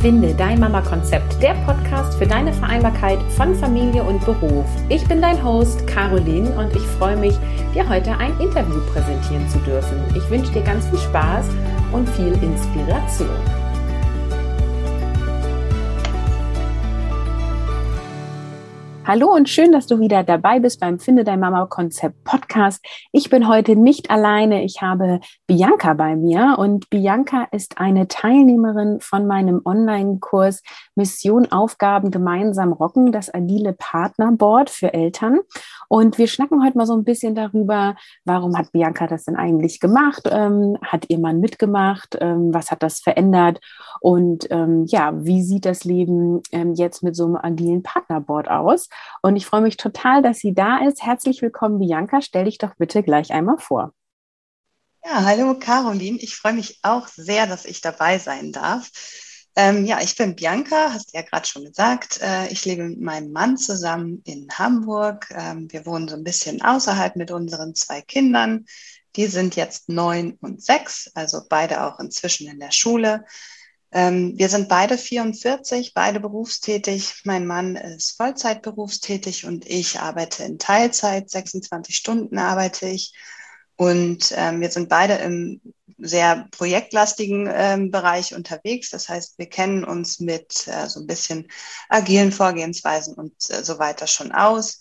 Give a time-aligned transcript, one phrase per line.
[0.00, 4.64] Finde dein Mama-Konzept, der Podcast für deine Vereinbarkeit von Familie und Beruf.
[4.88, 7.34] Ich bin dein Host Caroline und ich freue mich,
[7.74, 9.98] dir heute ein Interview präsentieren zu dürfen.
[10.16, 11.44] Ich wünsche dir ganz viel Spaß
[11.92, 13.59] und viel Inspiration.
[19.12, 22.80] Hallo und schön, dass du wieder dabei bist beim Finde dein Mama Konzept Podcast.
[23.10, 24.62] Ich bin heute nicht alleine.
[24.62, 25.18] Ich habe
[25.48, 30.62] Bianca bei mir und Bianca ist eine Teilnehmerin von meinem Online-Kurs
[30.94, 35.40] Mission Aufgaben gemeinsam rocken, das agile Partnerboard für Eltern.
[35.92, 39.80] Und wir schnacken heute mal so ein bisschen darüber, warum hat Bianca das denn eigentlich
[39.80, 40.22] gemacht?
[40.30, 42.16] Ähm, hat ihr Mann mitgemacht?
[42.20, 43.58] Ähm, was hat das verändert?
[44.00, 48.88] Und ähm, ja, wie sieht das Leben ähm, jetzt mit so einem agilen Partnerboard aus?
[49.20, 51.02] Und ich freue mich total, dass sie da ist.
[51.04, 52.22] Herzlich willkommen, Bianca.
[52.22, 53.92] Stell dich doch bitte gleich einmal vor.
[55.04, 56.18] Ja, hallo Caroline.
[56.18, 58.92] Ich freue mich auch sehr, dass ich dabei sein darf.
[59.56, 62.20] Ähm, ja, ich bin Bianca, hast du ja gerade schon gesagt.
[62.22, 65.26] Äh, ich lebe mit meinem Mann zusammen in Hamburg.
[65.36, 68.66] Ähm, wir wohnen so ein bisschen außerhalb mit unseren zwei Kindern.
[69.16, 73.24] Die sind jetzt neun und sechs, also beide auch inzwischen in der Schule.
[73.92, 77.22] Ähm, wir sind beide 44, beide berufstätig.
[77.24, 81.28] Mein Mann ist Vollzeit berufstätig und ich arbeite in Teilzeit.
[81.28, 83.12] 26 Stunden arbeite ich.
[83.74, 85.60] Und ähm, wir sind beide im
[86.00, 88.90] sehr projektlastigen ähm, Bereich unterwegs.
[88.90, 91.48] Das heißt, wir kennen uns mit äh, so ein bisschen
[91.88, 94.78] agilen Vorgehensweisen und äh, so weiter schon aus.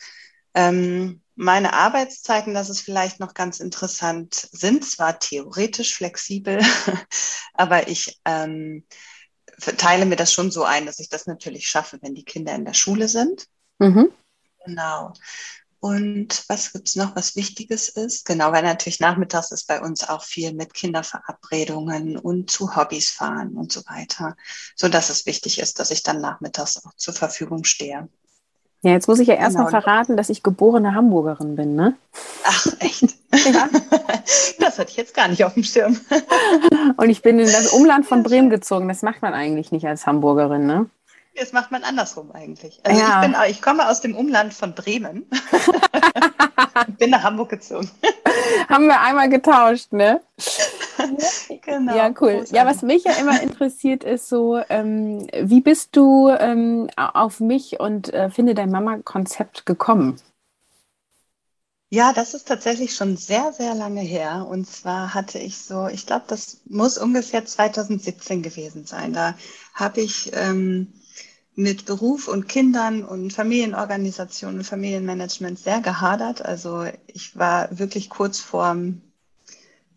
[0.54, 6.60] Ähm, meine Arbeitszeiten, das ist vielleicht noch ganz interessant, sind zwar theoretisch flexibel,
[7.54, 8.86] aber ich ähm,
[9.78, 12.66] teile mir das schon so ein, dass ich das natürlich schaffe, wenn die Kinder in
[12.66, 13.46] der Schule sind.
[13.78, 14.12] Mhm.
[14.66, 15.14] Genau.
[15.82, 18.26] Und was gibt's noch, was Wichtiges ist?
[18.26, 23.56] Genau, weil natürlich nachmittags ist bei uns auch viel mit Kinderverabredungen und zu Hobbys fahren
[23.56, 24.36] und so weiter,
[24.76, 28.10] so dass es wichtig ist, dass ich dann nachmittags auch zur Verfügung stehe.
[28.82, 29.82] Ja, jetzt muss ich ja erstmal genau.
[29.82, 31.96] verraten, dass ich geborene Hamburgerin bin, ne?
[32.44, 33.04] Ach, echt?
[33.34, 33.70] ja.
[34.60, 36.00] Das hatte ich jetzt gar nicht auf dem Schirm.
[36.98, 38.88] Und ich bin in das Umland von Bremen gezogen.
[38.88, 40.90] Das macht man eigentlich nicht als Hamburgerin, ne?
[41.40, 42.82] Das macht man andersrum eigentlich.
[42.84, 43.24] Also ja.
[43.24, 45.26] ich, bin, ich komme aus dem Umland von Bremen.
[46.98, 47.90] bin nach Hamburg gezogen.
[48.68, 50.22] Haben wir einmal getauscht, ne?
[51.62, 51.96] genau.
[51.96, 52.44] Ja, cool.
[52.52, 57.80] Ja, was mich ja immer interessiert ist so, ähm, wie bist du ähm, auf mich
[57.80, 60.18] und äh, finde dein Mama-Konzept gekommen?
[61.92, 64.46] Ja, das ist tatsächlich schon sehr, sehr lange her.
[64.48, 69.14] Und zwar hatte ich so, ich glaube, das muss ungefähr 2017 gewesen sein.
[69.14, 69.36] Da
[69.74, 70.94] habe ich ähm,
[71.60, 76.42] mit Beruf und Kindern und Familienorganisationen und Familienmanagement sehr gehadert.
[76.42, 79.02] Also ich war wirklich kurz vorm,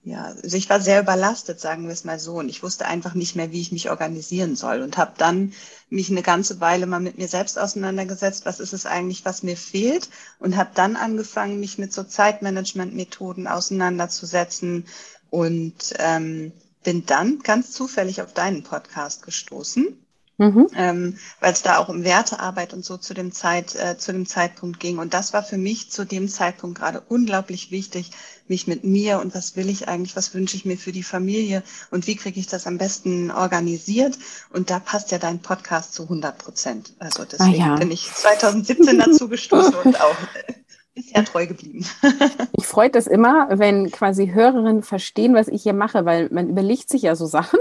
[0.03, 2.41] ja, also ich war sehr überlastet, sagen wir es mal so.
[2.41, 5.53] Und ich wusste einfach nicht mehr, wie ich mich organisieren soll und habe dann
[5.89, 9.57] mich eine ganze Weile mal mit mir selbst auseinandergesetzt, was ist es eigentlich, was mir
[9.57, 14.87] fehlt und habe dann angefangen, mich mit so Zeitmanagement-Methoden auseinanderzusetzen
[15.31, 16.51] und ähm,
[16.83, 20.02] bin dann ganz zufällig auf deinen Podcast gestoßen
[20.43, 20.67] Mhm.
[20.75, 24.27] Ähm, weil es da auch um Wertearbeit und so zu dem Zeit, äh, zu dem
[24.27, 24.99] Zeitpunkt ging.
[24.99, 28.11] Und das war für mich zu dem Zeitpunkt gerade unglaublich wichtig,
[28.49, 31.63] mich mit mir und was will ich eigentlich, was wünsche ich mir für die Familie
[31.93, 34.19] und wie kriege ich das am besten organisiert.
[34.51, 36.93] Und da passt ja dein Podcast zu 100 Prozent.
[36.99, 37.77] Also deswegen ah, ja.
[37.77, 40.55] bin ich 2017 dazu gestoßen und auch äh,
[40.93, 41.87] bisher treu geblieben.
[42.59, 46.89] ich freut das immer, wenn quasi Hörerinnen verstehen, was ich hier mache, weil man überlegt
[46.89, 47.61] sich ja so Sachen.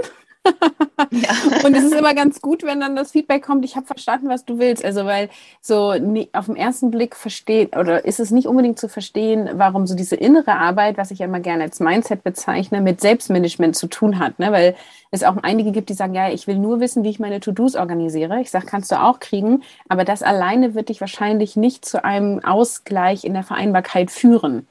[1.10, 1.30] Ja.
[1.64, 4.44] Und es ist immer ganz gut, wenn dann das Feedback kommt, ich habe verstanden, was
[4.44, 4.84] du willst.
[4.84, 5.28] Also weil
[5.60, 5.92] so
[6.32, 10.16] auf den ersten Blick versteht oder ist es nicht unbedingt zu verstehen, warum so diese
[10.16, 14.38] innere Arbeit, was ich ja immer gerne als Mindset bezeichne, mit Selbstmanagement zu tun hat.
[14.38, 14.52] Ne?
[14.52, 14.74] Weil
[15.10, 17.76] es auch einige gibt, die sagen, ja, ich will nur wissen, wie ich meine To-Dos
[17.76, 18.40] organisiere.
[18.40, 22.42] Ich sage, kannst du auch kriegen, aber das alleine wird dich wahrscheinlich nicht zu einem
[22.44, 24.66] Ausgleich in der Vereinbarkeit führen.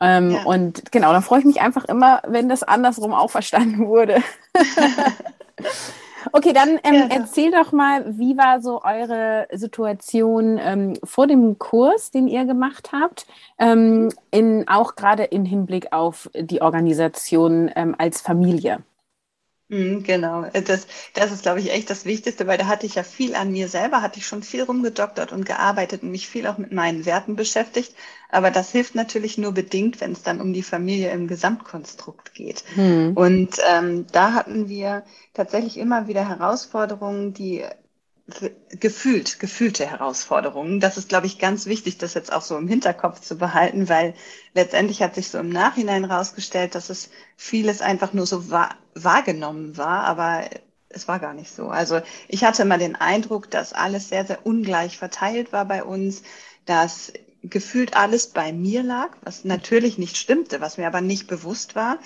[0.00, 0.42] Ähm, ja.
[0.44, 4.22] Und genau, dann freue ich mich einfach immer, wenn das andersrum auch verstanden wurde.
[6.32, 11.58] okay, dann ähm, ja, erzähl doch mal, wie war so eure Situation ähm, vor dem
[11.58, 13.26] Kurs, den ihr gemacht habt,
[13.58, 18.82] ähm, in, auch gerade im Hinblick auf die Organisation ähm, als Familie?
[19.74, 23.02] Mhm, genau, das, das ist, glaube ich, echt das Wichtigste, weil da hatte ich ja
[23.02, 26.58] viel an mir selber, hatte ich schon viel rumgedoktert und gearbeitet und mich viel auch
[26.58, 27.92] mit meinen Werten beschäftigt.
[28.30, 32.62] Aber das hilft natürlich nur bedingt, wenn es dann um die Familie im Gesamtkonstrukt geht.
[32.74, 33.16] Hm.
[33.16, 37.64] Und ähm, da hatten wir tatsächlich immer wieder Herausforderungen, die
[38.70, 40.80] gefühlt, gefühlte Herausforderungen.
[40.80, 44.14] Das ist, glaube ich, ganz wichtig, das jetzt auch so im Hinterkopf zu behalten, weil
[44.54, 49.76] letztendlich hat sich so im Nachhinein herausgestellt, dass es vieles einfach nur so wahr, wahrgenommen
[49.76, 50.48] war, aber
[50.88, 51.68] es war gar nicht so.
[51.68, 56.22] Also ich hatte immer den Eindruck, dass alles sehr, sehr ungleich verteilt war bei uns,
[56.64, 57.12] dass
[57.42, 61.98] gefühlt alles bei mir lag, was natürlich nicht stimmte, was mir aber nicht bewusst war.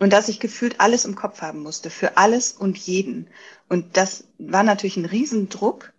[0.00, 3.28] Und dass ich gefühlt alles im Kopf haben musste, für alles und jeden.
[3.68, 5.92] Und das war natürlich ein Riesendruck.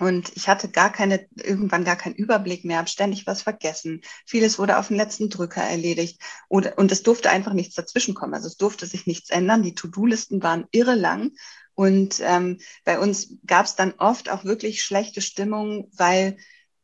[0.00, 4.02] Und ich hatte gar keine, irgendwann gar keinen Überblick mehr, habe ständig was vergessen.
[4.26, 6.20] Vieles wurde auf den letzten Drücker erledigt.
[6.46, 8.34] Und, und es durfte einfach nichts dazwischenkommen.
[8.34, 9.64] Also es durfte sich nichts ändern.
[9.64, 11.32] Die To-Do-Listen waren irre lang.
[11.74, 16.36] Und ähm, bei uns gab es dann oft auch wirklich schlechte Stimmung, weil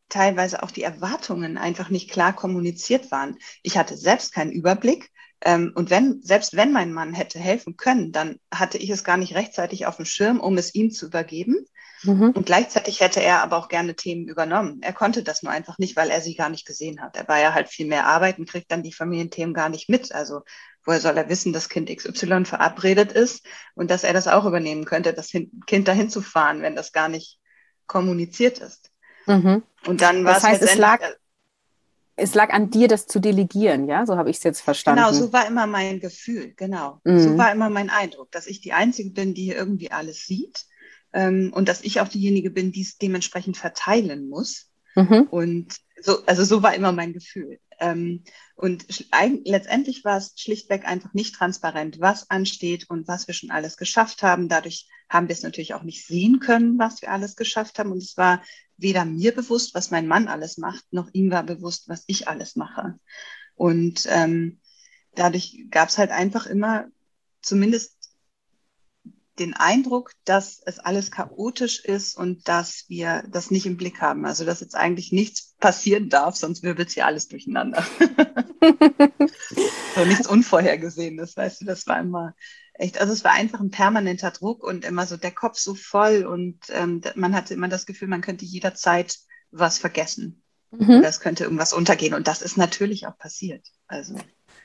[0.08, 3.38] teilweise auch die Erwartungen einfach nicht klar kommuniziert waren.
[3.62, 5.10] Ich hatte selbst keinen Überblick.
[5.44, 9.18] Ähm, und wenn, selbst wenn mein Mann hätte helfen können, dann hatte ich es gar
[9.18, 11.66] nicht rechtzeitig auf dem Schirm, um es ihm zu übergeben.
[12.02, 12.30] Mhm.
[12.30, 14.80] Und gleichzeitig hätte er aber auch gerne Themen übernommen.
[14.82, 17.16] Er konnte das nur einfach nicht, weil er sie gar nicht gesehen hat.
[17.16, 20.12] Er war ja halt viel mehr arbeiten, kriegt dann die Familienthemen gar nicht mit.
[20.14, 20.42] Also
[20.84, 24.84] woher soll er wissen, dass Kind XY verabredet ist und dass er das auch übernehmen
[24.84, 27.38] könnte, das Kind dahin zu fahren, wenn das gar nicht
[27.86, 28.90] kommuniziert ist.
[29.26, 29.62] Mhm.
[29.86, 31.00] Und dann war das heißt, es lag,
[32.16, 34.06] es lag an dir, das zu delegieren, ja?
[34.06, 35.02] So habe ich es jetzt verstanden.
[35.02, 37.00] Genau, so war immer mein Gefühl, genau.
[37.04, 37.18] Mhm.
[37.18, 40.64] So war immer mein Eindruck, dass ich die Einzige bin, die hier irgendwie alles sieht
[41.12, 44.70] ähm, und dass ich auch diejenige bin, die es dementsprechend verteilen muss.
[44.94, 45.26] Mhm.
[45.30, 47.58] Und so, also so war immer mein Gefühl.
[47.80, 48.24] Ähm,
[48.56, 48.86] und
[49.44, 54.22] letztendlich war es schlichtweg einfach nicht transparent, was ansteht und was wir schon alles geschafft
[54.22, 54.48] haben.
[54.48, 57.90] Dadurch haben wir es natürlich auch nicht sehen können, was wir alles geschafft haben.
[57.90, 58.42] Und es war
[58.76, 62.54] weder mir bewusst, was mein Mann alles macht, noch ihm war bewusst, was ich alles
[62.54, 62.98] mache.
[63.54, 64.60] Und ähm,
[65.14, 66.86] dadurch gab es halt einfach immer
[67.40, 67.93] zumindest
[69.38, 74.24] den Eindruck, dass es alles chaotisch ist und dass wir das nicht im Blick haben.
[74.26, 77.84] Also dass jetzt eigentlich nichts passieren darf, sonst wirbelt hier alles durcheinander.
[79.94, 82.34] so nichts Unvorhergesehenes, weißt du, das war immer
[82.74, 86.24] echt, also es war einfach ein permanenter Druck und immer so der Kopf so voll
[86.24, 89.18] und ähm, man hatte immer das Gefühl, man könnte jederzeit
[89.50, 90.42] was vergessen.
[90.78, 91.02] Mhm.
[91.04, 92.14] Es könnte irgendwas untergehen.
[92.14, 93.66] Und das ist natürlich auch passiert.
[93.86, 94.16] Also.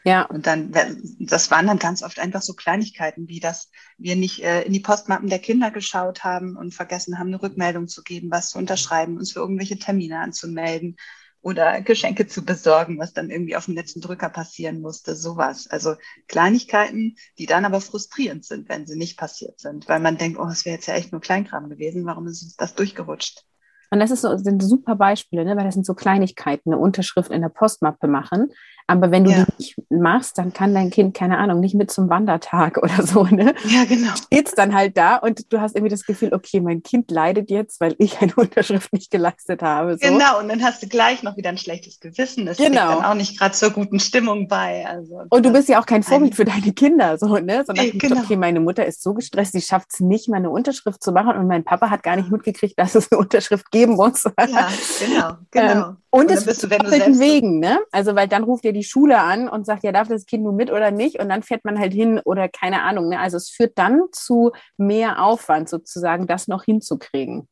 [0.03, 0.23] Ja.
[0.23, 0.71] Und dann,
[1.19, 4.79] das waren dann ganz oft einfach so Kleinigkeiten, wie dass wir nicht äh, in die
[4.79, 9.17] Postmappen der Kinder geschaut haben und vergessen haben, eine Rückmeldung zu geben, was zu unterschreiben,
[9.17, 10.95] uns für irgendwelche Termine anzumelden
[11.41, 15.67] oder Geschenke zu besorgen, was dann irgendwie auf dem letzten Drücker passieren musste, sowas.
[15.67, 15.95] Also
[16.27, 20.47] Kleinigkeiten, die dann aber frustrierend sind, wenn sie nicht passiert sind, weil man denkt, oh,
[20.47, 23.45] es wäre jetzt ja echt nur Kleinkram gewesen, warum ist uns das durchgerutscht?
[23.91, 25.57] Und das ist so, sind super Beispiele, ne?
[25.57, 28.51] weil das sind so Kleinigkeiten, eine Unterschrift in der Postmappe machen.
[28.89, 29.45] Aber wenn du ja.
[29.45, 33.23] die nicht machst, dann kann dein Kind, keine Ahnung, nicht mit zum Wandertag oder so.
[33.23, 33.53] Ne?
[33.65, 34.11] Ja, genau.
[34.15, 37.79] Steht's dann halt da und du hast irgendwie das Gefühl, okay, mein Kind leidet jetzt,
[37.81, 39.97] weil ich eine Unterschrift nicht geleistet habe.
[40.01, 40.07] So.
[40.07, 42.47] Genau, und dann hast du gleich noch wieder ein schlechtes Gewissen.
[42.47, 42.95] Das genau.
[42.95, 44.87] dann auch nicht gerade zur guten Stimmung bei.
[44.87, 47.63] Also, und du bist ja auch kein Vorbild für deine Kinder, so, ne?
[47.67, 48.21] Sondern nee, genau.
[48.21, 51.37] okay, meine Mutter ist so gestresst, sie schafft es nicht, mal eine Unterschrift zu machen
[51.37, 54.23] und mein Papa hat gar nicht mitgekriegt, dass es eine Unterschrift geben muss.
[54.23, 54.69] Ja,
[54.99, 55.89] genau, genau.
[55.89, 57.79] Ähm, und, und es bist du, wenn du selbst Wegen, ne?
[57.91, 60.53] Also, weil dann ruft dir die Schule an und sagt, ja, darf das Kind nur
[60.53, 61.19] mit oder nicht?
[61.19, 63.09] Und dann fährt man halt hin oder keine Ahnung.
[63.09, 63.19] Ne?
[63.19, 67.47] Also es führt dann zu mehr Aufwand sozusagen, das noch hinzukriegen.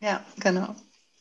[0.00, 0.74] Ja, genau.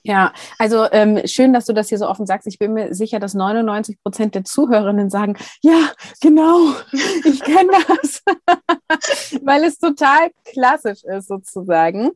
[0.03, 2.47] Ja, also ähm, schön, dass du das hier so offen sagst.
[2.47, 5.91] Ich bin mir sicher, dass 99 Prozent der Zuhörerinnen sagen, ja,
[6.21, 6.73] genau,
[7.25, 8.23] ich kenne das,
[9.43, 12.11] weil es total klassisch ist sozusagen.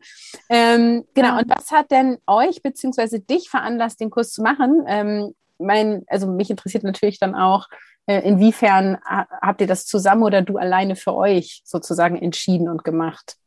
[0.50, 4.84] Ähm, genau, und was hat denn euch beziehungsweise dich veranlasst, den Kurs zu machen?
[4.88, 7.68] Ähm, mein, also mich interessiert natürlich dann auch,
[8.06, 13.38] äh, inwiefern habt ihr das zusammen oder du alleine für euch sozusagen entschieden und gemacht?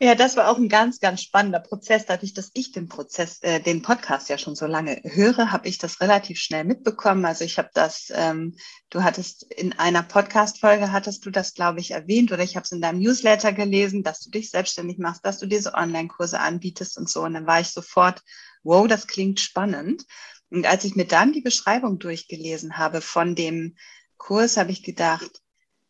[0.00, 2.06] Ja, das war auch ein ganz, ganz spannender Prozess.
[2.06, 5.78] Dadurch, dass ich den Prozess, äh, den Podcast ja schon so lange höre, habe ich
[5.78, 7.24] das relativ schnell mitbekommen.
[7.24, 8.54] Also ich habe das, ähm,
[8.90, 12.70] du hattest in einer Podcast-Folge, hattest du das, glaube ich, erwähnt oder ich habe es
[12.70, 17.10] in deinem Newsletter gelesen, dass du dich selbstständig machst, dass du diese Online-Kurse anbietest und
[17.10, 17.22] so.
[17.22, 18.22] Und dann war ich sofort,
[18.62, 20.04] wow, das klingt spannend.
[20.48, 23.76] Und als ich mir dann die Beschreibung durchgelesen habe von dem
[24.16, 25.42] Kurs, habe ich gedacht,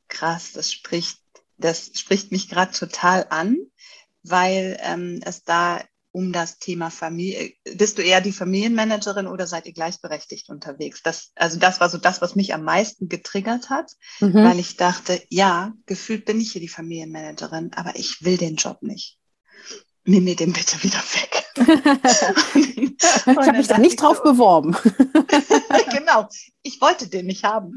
[0.09, 1.19] krass, das spricht,
[1.59, 3.59] das spricht mich gerade total an
[4.31, 5.81] weil ähm, es da
[6.11, 11.03] um das Thema Familie, bist du eher die Familienmanagerin oder seid ihr gleichberechtigt unterwegs?
[11.03, 14.35] Das, also das war so das, was mich am meisten getriggert hat, mhm.
[14.35, 18.83] weil ich dachte, ja, gefühlt bin ich hier die Familienmanagerin, aber ich will den Job
[18.83, 19.19] nicht.
[20.05, 21.45] Nimm mir den bitte wieder weg.
[22.99, 24.75] ich habe mich da nicht drauf so, beworben.
[25.93, 26.29] genau,
[26.63, 27.77] ich wollte den nicht haben.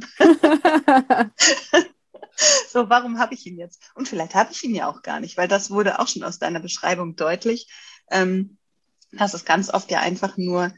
[2.72, 3.82] So, warum habe ich ihn jetzt?
[3.96, 6.40] Und vielleicht habe ich ihn ja auch gar nicht, weil das wurde auch schon aus
[6.40, 7.68] deiner Beschreibung deutlich,
[8.10, 8.58] ähm,
[9.12, 10.72] dass es ganz oft ja einfach nur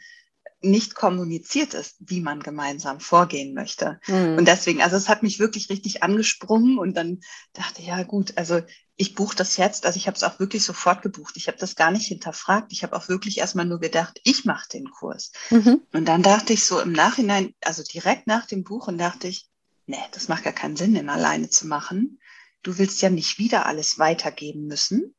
[0.63, 3.99] nicht kommuniziert ist, wie man gemeinsam vorgehen möchte.
[4.07, 4.37] Mhm.
[4.37, 7.19] Und deswegen, also es hat mich wirklich richtig angesprungen und dann
[7.51, 8.61] dachte, ja gut, also
[8.95, 11.35] ich buche das jetzt, also ich habe es auch wirklich sofort gebucht.
[11.35, 12.71] Ich habe das gar nicht hinterfragt.
[12.71, 15.31] Ich habe auch wirklich erstmal nur gedacht, ich mache den Kurs.
[15.49, 15.81] Mhm.
[15.91, 19.49] Und dann dachte ich so im Nachhinein, also direkt nach dem Buchen dachte ich,
[19.85, 22.19] nee, das macht gar keinen Sinn, den alleine zu machen.
[22.61, 25.15] Du willst ja nicht wieder alles weitergeben müssen,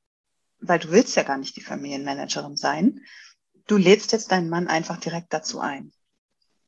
[0.60, 3.00] weil du willst ja gar nicht die Familienmanagerin sein
[3.66, 5.92] du lädst jetzt deinen Mann einfach direkt dazu ein.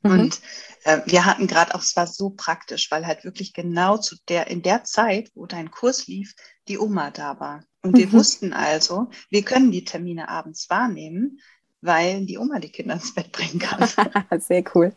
[0.02, 0.10] Mhm.
[0.10, 0.40] Und
[0.84, 4.48] äh, wir hatten gerade auch, es war so praktisch, weil halt wirklich genau zu der,
[4.48, 6.34] in der Zeit, wo dein Kurs lief,
[6.68, 7.64] die Oma da war.
[7.82, 7.98] Und mhm.
[7.98, 11.40] wir wussten also, wir können die Termine abends wahrnehmen,
[11.80, 13.88] weil die Oma die Kinder ins Bett bringen kann.
[14.40, 14.94] Sehr cool.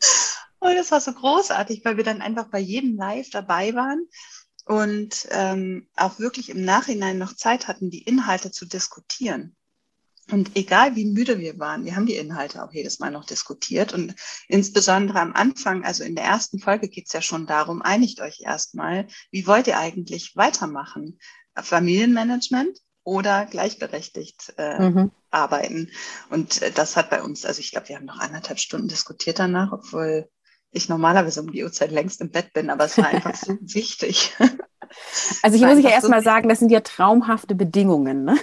[0.60, 4.08] Und das war so großartig, weil wir dann einfach bei jedem Live dabei waren
[4.66, 9.56] und ähm, auch wirklich im Nachhinein noch Zeit hatten, die Inhalte zu diskutieren.
[10.32, 13.94] Und egal wie müde wir waren, wir haben die Inhalte auch jedes Mal noch diskutiert.
[13.94, 14.14] Und
[14.48, 18.42] insbesondere am Anfang, also in der ersten Folge geht es ja schon darum, einigt euch
[18.42, 21.20] erstmal, wie wollt ihr eigentlich weitermachen?
[21.56, 25.12] Familienmanagement oder gleichberechtigt äh, mhm.
[25.32, 25.90] arbeiten?
[26.30, 29.40] Und äh, das hat bei uns, also ich glaube, wir haben noch anderthalb Stunden diskutiert
[29.40, 30.30] danach, obwohl
[30.72, 34.36] ich normalerweise um die Uhrzeit längst im Bett bin, aber es war einfach so wichtig.
[35.44, 38.26] Also hier muss ich ja erstmal so sagen, das sind ja traumhafte Bedingungen.
[38.26, 38.38] Ne?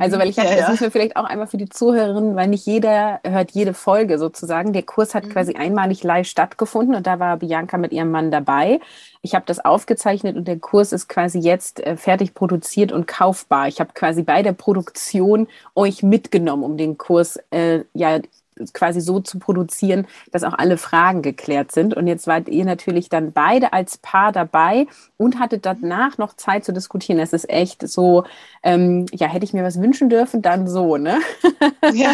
[0.00, 0.20] Also mhm.
[0.20, 0.60] weil ich hatte, ja, ja.
[0.62, 4.18] das müssen wir vielleicht auch einmal für die Zuhörerinnen, weil nicht jeder hört jede Folge
[4.18, 4.72] sozusagen.
[4.72, 5.30] Der Kurs hat mhm.
[5.30, 8.80] quasi einmalig live stattgefunden und da war Bianca mit ihrem Mann dabei.
[9.22, 13.68] Ich habe das aufgezeichnet und der Kurs ist quasi jetzt äh, fertig produziert und kaufbar.
[13.68, 18.18] Ich habe quasi bei der Produktion euch mitgenommen, um den Kurs äh, ja
[18.72, 21.94] quasi so zu produzieren, dass auch alle Fragen geklärt sind.
[21.94, 24.86] Und jetzt wart ihr natürlich dann beide als Paar dabei
[25.16, 27.18] und hattet danach noch Zeit zu diskutieren.
[27.18, 28.24] Das ist echt so,
[28.62, 31.18] ähm, ja, hätte ich mir was wünschen dürfen, dann so, ne?
[31.92, 32.12] Ja.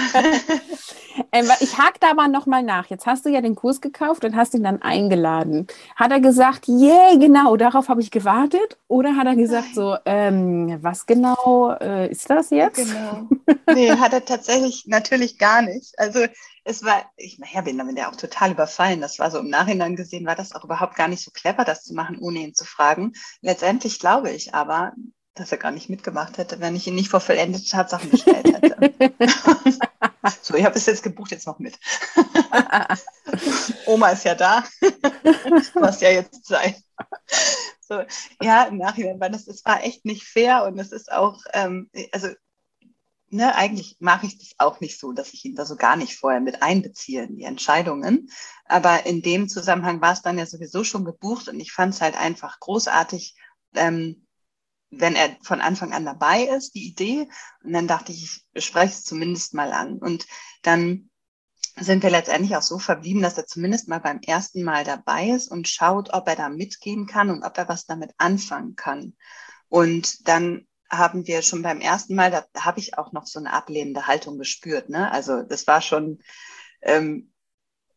[1.32, 2.86] ähm, ich hake da mal nochmal nach.
[2.86, 5.66] Jetzt hast du ja den Kurs gekauft und hast ihn dann eingeladen.
[5.96, 8.78] Hat er gesagt, yeah, genau, darauf habe ich gewartet?
[8.88, 9.74] Oder hat er gesagt Nein.
[9.74, 12.76] so, ähm, was genau äh, ist das jetzt?
[12.76, 13.28] Genau.
[13.72, 15.98] Nee, hat er tatsächlich natürlich gar nicht.
[15.98, 16.20] Also
[16.64, 19.00] es war, ich naja, bin damit ja auch total überfallen.
[19.00, 21.82] Das war so im Nachhinein gesehen, war das auch überhaupt gar nicht so clever, das
[21.84, 23.12] zu machen, ohne ihn zu fragen.
[23.40, 24.92] Letztendlich glaube ich aber,
[25.34, 28.76] dass er gar nicht mitgemacht hätte, wenn ich ihn nicht vor vollendete Tatsachen gestellt hätte.
[30.42, 31.78] so, ich habe es jetzt gebucht, jetzt noch mit.
[33.86, 34.64] Oma ist ja da.
[35.74, 36.74] Was ja jetzt sein.
[37.80, 38.02] So,
[38.40, 41.90] ja, im Nachhinein war das, es war echt nicht fair und es ist auch, ähm,
[42.12, 42.28] also
[43.34, 46.16] ne, eigentlich mache ich das auch nicht so, dass ich ihn da so gar nicht
[46.16, 48.30] vorher mit einbeziehe in die Entscheidungen.
[48.64, 52.00] Aber in dem Zusammenhang war es dann ja sowieso schon gebucht und ich fand es
[52.00, 53.36] halt einfach großartig,
[53.74, 54.26] ähm,
[54.90, 57.28] wenn er von Anfang an dabei ist, die Idee.
[57.64, 59.98] Und dann dachte ich, ich spreche es zumindest mal an.
[59.98, 60.26] Und
[60.62, 61.10] dann
[61.76, 65.50] sind wir letztendlich auch so verblieben, dass er zumindest mal beim ersten Mal dabei ist
[65.50, 69.16] und schaut, ob er da mitgehen kann und ob er was damit anfangen kann.
[69.68, 73.38] Und dann haben wir schon beim ersten Mal, da, da habe ich auch noch so
[73.38, 74.88] eine ablehnende Haltung gespürt.
[74.88, 75.10] Ne?
[75.10, 76.22] Also das war schon
[76.82, 77.32] ähm,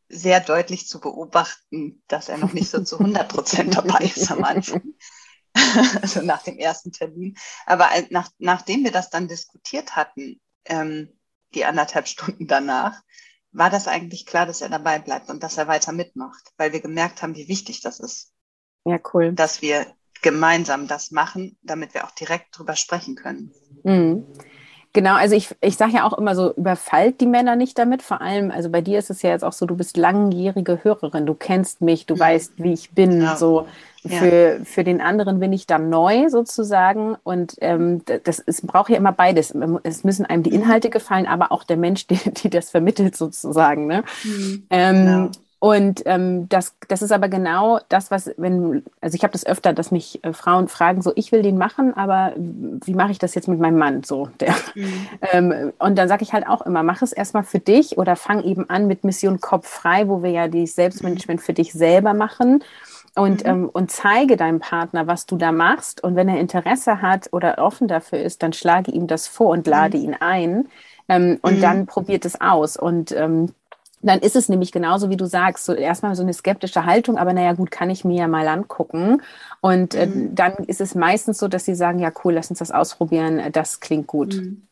[0.10, 4.44] sehr deutlich zu beobachten, dass er noch nicht so zu 100 Prozent dabei ist am
[4.44, 4.94] Anfang.
[6.02, 7.36] also nach dem ersten Termin.
[7.66, 11.18] Aber nach, nachdem wir das dann diskutiert hatten, ähm,
[11.54, 13.02] die anderthalb Stunden danach,
[13.52, 16.82] war das eigentlich klar, dass er dabei bleibt und dass er weiter mitmacht, weil wir
[16.82, 18.34] gemerkt haben, wie wichtig das ist.
[18.86, 19.34] Ja, cool.
[19.34, 23.52] Dass wir gemeinsam das machen, damit wir auch direkt drüber sprechen können.
[23.84, 24.26] Mhm.
[24.94, 28.02] Genau, also ich, ich sage ja auch immer so, überfallt die Männer nicht damit.
[28.02, 31.28] Vor allem, also bei dir ist es ja jetzt auch so, du bist langjährige Hörerin,
[31.28, 32.20] du kennst mich, du mhm.
[32.20, 33.22] weißt, wie ich bin.
[33.22, 33.36] Ja.
[33.36, 33.68] So
[34.08, 34.64] für, ja.
[34.64, 37.16] für den anderen bin ich dann neu sozusagen.
[37.24, 39.54] Und ähm, das es braucht ja immer beides.
[39.84, 40.58] Es müssen einem die.
[40.58, 43.86] Inhalte gefallen, aber auch der Mensch, die, die das vermittelt sozusagen.
[43.86, 44.04] Ne?
[44.24, 44.64] Mhm.
[44.72, 45.30] Ähm, genau.
[45.60, 49.74] Und ähm, das, das ist aber genau das, was, wenn, also ich habe das öfter,
[49.74, 53.34] dass mich äh, Frauen fragen, so ich will den machen, aber wie mache ich das
[53.34, 54.04] jetzt mit meinem Mann?
[54.04, 54.54] So, der.
[54.76, 55.08] Mhm.
[55.32, 58.44] Ähm, und dann sage ich halt auch immer, mach es erstmal für dich oder fang
[58.44, 62.64] eben an mit Mission Kopf frei, wo wir ja die Selbstmanagement für dich selber machen.
[63.16, 63.50] Und, mhm.
[63.50, 66.04] ähm, und zeige deinem Partner, was du da machst.
[66.04, 69.66] Und wenn er Interesse hat oder offen dafür ist, dann schlage ihm das vor und
[69.66, 70.04] lade mhm.
[70.04, 70.68] ihn ein.
[71.10, 71.62] Ähm, und mhm.
[71.62, 72.78] dann probiert es aus.
[72.78, 73.54] Und ähm,
[74.02, 77.34] dann ist es nämlich genauso, wie du sagst, so erstmal so eine skeptische Haltung, aber
[77.34, 79.22] naja, gut, kann ich mir ja mal angucken.
[79.62, 80.36] Und äh, mhm.
[80.36, 83.80] dann ist es meistens so, dass sie sagen, ja, cool, lass uns das ausprobieren, das
[83.80, 84.36] klingt gut.
[84.36, 84.68] Mhm.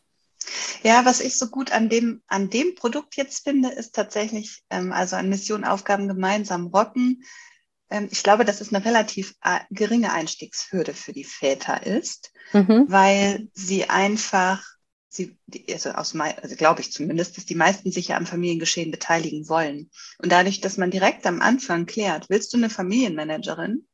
[0.83, 4.93] Ja, was ich so gut an dem, an dem Produkt jetzt finde, ist tatsächlich, ähm,
[4.93, 7.23] also an Mission Aufgaben gemeinsam rocken.
[7.89, 12.85] Ähm, ich glaube, dass es eine relativ äh, geringe Einstiegshürde für die Väter ist, mhm.
[12.87, 14.74] weil sie einfach
[15.15, 15.37] sie,
[15.71, 19.89] also aus also glaube ich zumindest, dass die meisten sich ja am Familiengeschehen beteiligen wollen.
[20.19, 23.87] Und dadurch, dass man direkt am Anfang klärt, willst du eine Familienmanagerin,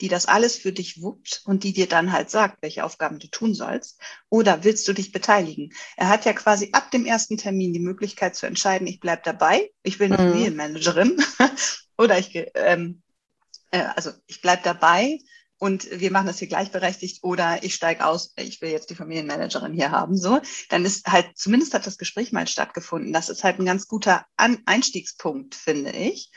[0.00, 3.28] die das alles für dich wuppt und die dir dann halt sagt, welche Aufgaben du
[3.28, 4.00] tun sollst,
[4.30, 5.72] oder willst du dich beteiligen?
[5.96, 9.70] Er hat ja quasi ab dem ersten Termin die Möglichkeit zu entscheiden, ich bleib dabei,
[9.82, 10.30] ich will eine mhm.
[10.30, 11.22] Familienmanagerin,
[11.98, 13.02] oder ich, ähm,
[13.70, 15.18] äh, also ich bleib dabei
[15.62, 19.72] und wir machen das hier gleichberechtigt oder ich steige aus, ich will jetzt die Familienmanagerin
[19.72, 20.40] hier haben, so,
[20.70, 23.12] dann ist halt, zumindest hat das Gespräch mal stattgefunden.
[23.12, 26.32] Das ist halt ein ganz guter An Einstiegspunkt, finde ich.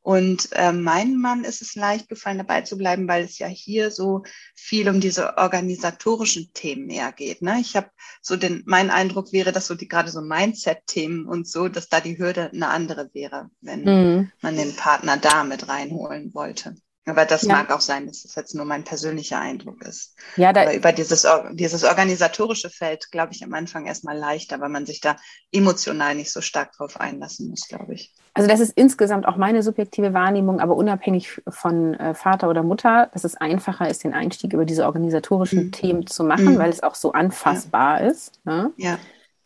[0.00, 3.90] Und äh, meinem Mann ist es leicht gefallen, dabei zu bleiben, weil es ja hier
[3.90, 4.22] so
[4.54, 7.42] viel um diese organisatorischen Themen mehr geht.
[7.42, 7.58] Ne?
[7.60, 7.90] Ich habe
[8.22, 12.00] so den, mein Eindruck wäre, dass so die gerade so Mindset-Themen und so, dass da
[12.00, 14.32] die Hürde eine andere wäre, wenn mhm.
[14.40, 16.76] man den Partner da mit reinholen wollte.
[17.10, 17.54] Aber das ja.
[17.54, 20.14] mag auch sein, dass das jetzt nur mein persönlicher Eindruck ist.
[20.36, 24.68] Ja, da, Aber über dieses, dieses organisatorische Feld, glaube ich, am Anfang erstmal leichter, weil
[24.68, 25.16] man sich da
[25.52, 28.14] emotional nicht so stark drauf einlassen muss, glaube ich.
[28.34, 33.10] Also das ist insgesamt auch meine subjektive Wahrnehmung, aber unabhängig von äh, Vater oder Mutter,
[33.12, 35.72] dass es einfacher ist, den Einstieg über diese organisatorischen mhm.
[35.72, 36.58] Themen zu machen, mhm.
[36.58, 38.08] weil es auch so anfassbar ja.
[38.08, 38.40] ist.
[38.44, 38.72] Ne?
[38.76, 38.98] Ja.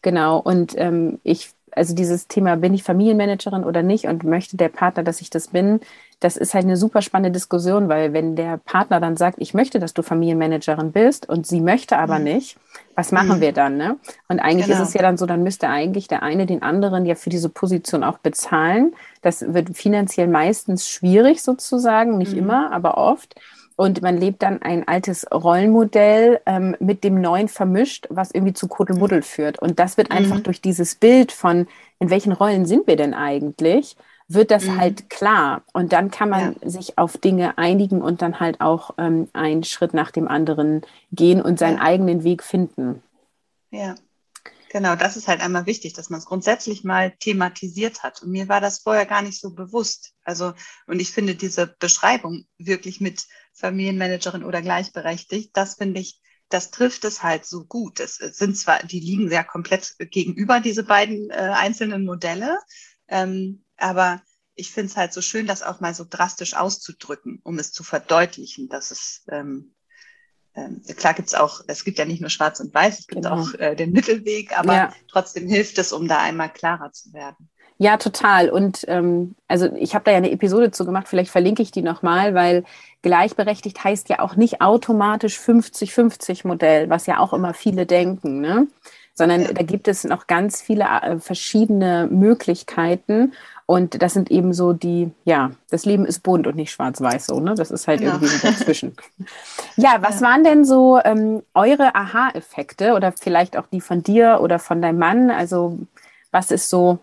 [0.03, 0.39] Genau.
[0.39, 5.03] Und ähm, ich also dieses Thema, bin ich Familienmanagerin oder nicht und möchte der Partner,
[5.03, 5.81] dass ich das bin,
[6.21, 9.79] das ist halt eine super spannende Diskussion, weil wenn der Partner dann sagt, ich möchte,
[9.79, 12.25] dass du Familienmanagerin bist und sie möchte aber mhm.
[12.25, 12.57] nicht,
[12.95, 13.41] was machen mhm.
[13.41, 13.77] wir dann?
[13.77, 13.99] Ne?
[14.29, 14.81] Und eigentlich genau.
[14.81, 17.51] ist es ja dann so, dann müsste eigentlich der eine den anderen ja für diese
[17.51, 18.95] Position auch bezahlen.
[19.21, 22.39] Das wird finanziell meistens schwierig sozusagen, nicht mhm.
[22.39, 23.35] immer, aber oft.
[23.77, 28.69] Und man lebt dann ein altes Rollenmodell ähm, mit dem neuen vermischt, was irgendwie zu
[28.69, 29.59] Kuddelmuddel führt.
[29.59, 30.43] Und das wird einfach mhm.
[30.45, 31.67] durch dieses Bild von,
[31.99, 33.97] in welchen Rollen sind wir denn eigentlich,
[34.29, 34.79] wird das mhm.
[34.79, 35.63] halt klar.
[35.73, 36.71] Und dann kann man ja.
[36.71, 41.43] sich auf Dinge einigen und dann halt auch ähm, einen Schritt nach dem anderen gehen
[41.43, 41.83] und seinen ja.
[41.83, 43.03] eigenen Weg finden.
[43.71, 43.97] Ja.
[44.71, 48.23] Genau, das ist halt einmal wichtig, dass man es grundsätzlich mal thematisiert hat.
[48.23, 50.15] Und mir war das vorher gar nicht so bewusst.
[50.25, 50.53] Also,
[50.89, 53.25] und ich finde diese Beschreibung wirklich mit
[53.55, 58.01] Familienmanagerin oder gleichberechtigt, das finde ich, das trifft es halt so gut.
[58.01, 62.59] Es, sind zwar, die liegen sehr komplett gegenüber, diese beiden äh, einzelnen Modelle,
[63.09, 64.23] ähm, aber
[64.57, 67.83] ich finde es halt so schön, das auch mal so drastisch auszudrücken, um es zu
[67.83, 69.75] verdeutlichen, dass es ähm,
[70.57, 73.41] ähm, klar gibt's auch, es gibt ja nicht nur Schwarz und Weiß, es gibt genau.
[73.41, 74.95] auch äh, den Mittelweg, aber ja.
[75.09, 77.51] trotzdem hilft es, um da einmal klarer zu werden.
[77.79, 78.51] Ja, total.
[78.51, 81.83] Und ähm, also ich habe da ja eine Episode zu gemacht, vielleicht verlinke ich die
[81.83, 82.65] nochmal, weil
[83.03, 88.69] gleichberechtigt heißt ja auch nicht automatisch 50-50 Modell, was ja auch immer viele denken, ne?
[89.17, 89.53] Sondern ja.
[89.53, 93.33] da gibt es noch ganz viele äh, verschiedene Möglichkeiten.
[93.67, 97.41] Und das sind eben so die, ja, das Leben ist bunt und nicht schwarz-weiß so,
[97.41, 97.55] ne?
[97.55, 98.15] Das ist halt genau.
[98.15, 98.95] irgendwie dazwischen.
[99.77, 100.29] ja, was ja.
[100.29, 104.99] waren denn so ähm, eure Aha-Effekte oder vielleicht auch die von dir oder von deinem
[104.99, 105.31] Mann?
[105.31, 105.79] Also
[106.31, 106.99] was ist so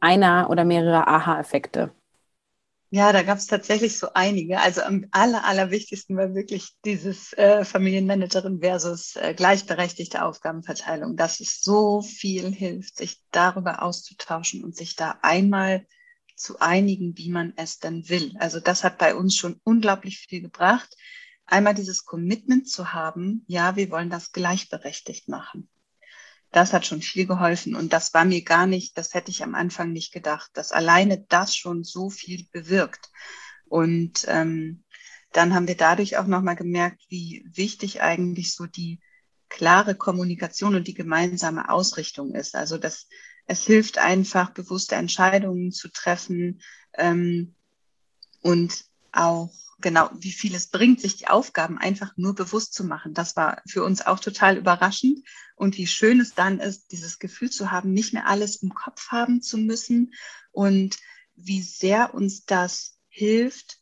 [0.00, 1.92] einer oder mehrere Aha-Effekte?
[2.90, 4.60] Ja, da gab es tatsächlich so einige.
[4.60, 11.60] Also am aller, allerwichtigsten war wirklich dieses äh, Familienmanagerin versus äh, gleichberechtigte Aufgabenverteilung, dass es
[11.62, 15.84] so viel hilft, sich darüber auszutauschen und sich da einmal
[16.36, 18.32] zu einigen, wie man es denn will.
[18.38, 20.96] Also das hat bei uns schon unglaublich viel gebracht.
[21.44, 25.68] Einmal dieses Commitment zu haben, ja, wir wollen das gleichberechtigt machen
[26.56, 27.76] das hat schon viel geholfen.
[27.76, 31.18] Und das war mir gar nicht, das hätte ich am Anfang nicht gedacht, dass alleine
[31.28, 33.10] das schon so viel bewirkt.
[33.66, 34.82] Und ähm,
[35.32, 39.00] dann haben wir dadurch auch nochmal gemerkt, wie wichtig eigentlich so die
[39.50, 42.54] klare Kommunikation und die gemeinsame Ausrichtung ist.
[42.56, 43.06] Also dass
[43.44, 46.62] es hilft einfach, bewusste Entscheidungen zu treffen
[46.94, 47.54] ähm,
[48.40, 48.86] und
[49.16, 49.50] auch
[49.80, 53.14] genau, wie viel es bringt, sich die Aufgaben einfach nur bewusst zu machen.
[53.14, 55.26] Das war für uns auch total überraschend.
[55.54, 59.08] Und wie schön es dann ist, dieses Gefühl zu haben, nicht mehr alles im Kopf
[59.08, 60.14] haben zu müssen
[60.52, 60.98] und
[61.34, 63.78] wie sehr uns das hilft,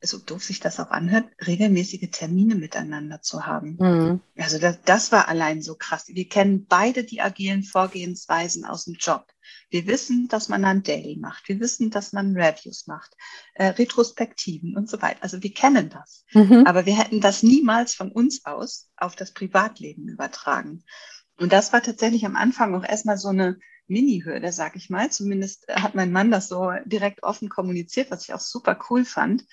[0.00, 3.76] so doof sich das auch anhört, regelmäßige Termine miteinander zu haben.
[3.80, 4.20] Mhm.
[4.36, 6.06] Also das, das war allein so krass.
[6.08, 9.26] Wir kennen beide die agilen Vorgehensweisen aus dem Job.
[9.70, 11.48] Wir wissen, dass man dann Daily macht.
[11.48, 13.14] Wir wissen, dass man Reviews macht,
[13.54, 15.22] äh, Retrospektiven und so weiter.
[15.22, 16.24] Also wir kennen das.
[16.32, 16.64] Mhm.
[16.66, 20.84] Aber wir hätten das niemals von uns aus auf das Privatleben übertragen.
[21.36, 25.10] Und das war tatsächlich am Anfang auch erstmal so eine Mini-Hürde, sag ich mal.
[25.10, 29.44] Zumindest hat mein Mann das so direkt offen kommuniziert, was ich auch super cool fand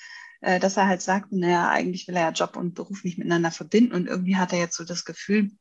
[0.41, 3.51] äh, dass er halt sagt, naja, eigentlich will er ja Job und Beruf nicht miteinander
[3.51, 5.51] verbinden und irgendwie hat er jetzt so das Gefühl,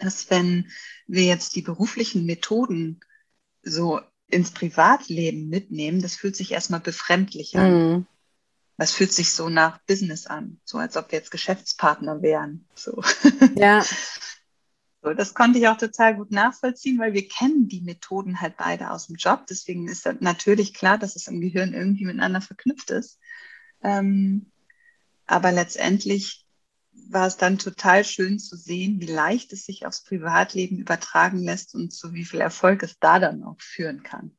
[0.00, 0.70] dass wenn
[1.06, 3.00] wir jetzt die beruflichen Methoden
[3.62, 7.72] so ins Privatleben mitnehmen, das fühlt sich erstmal befremdlich an.
[7.72, 8.06] Mhm.
[8.78, 12.66] Das fühlt sich so nach Business an, so als ob wir jetzt Geschäftspartner wären.
[12.74, 13.02] So.
[13.54, 13.84] Ja.
[15.04, 18.92] So, das konnte ich auch total gut nachvollziehen, weil wir kennen die Methoden halt beide
[18.92, 19.46] aus dem Job.
[19.50, 23.18] Deswegen ist natürlich klar, dass es im Gehirn irgendwie miteinander verknüpft ist.
[23.82, 24.52] Ähm,
[25.26, 26.41] aber letztendlich
[27.12, 31.74] war es dann total schön zu sehen, wie leicht es sich aufs Privatleben übertragen lässt
[31.74, 34.32] und zu wie viel Erfolg es da dann auch führen kann.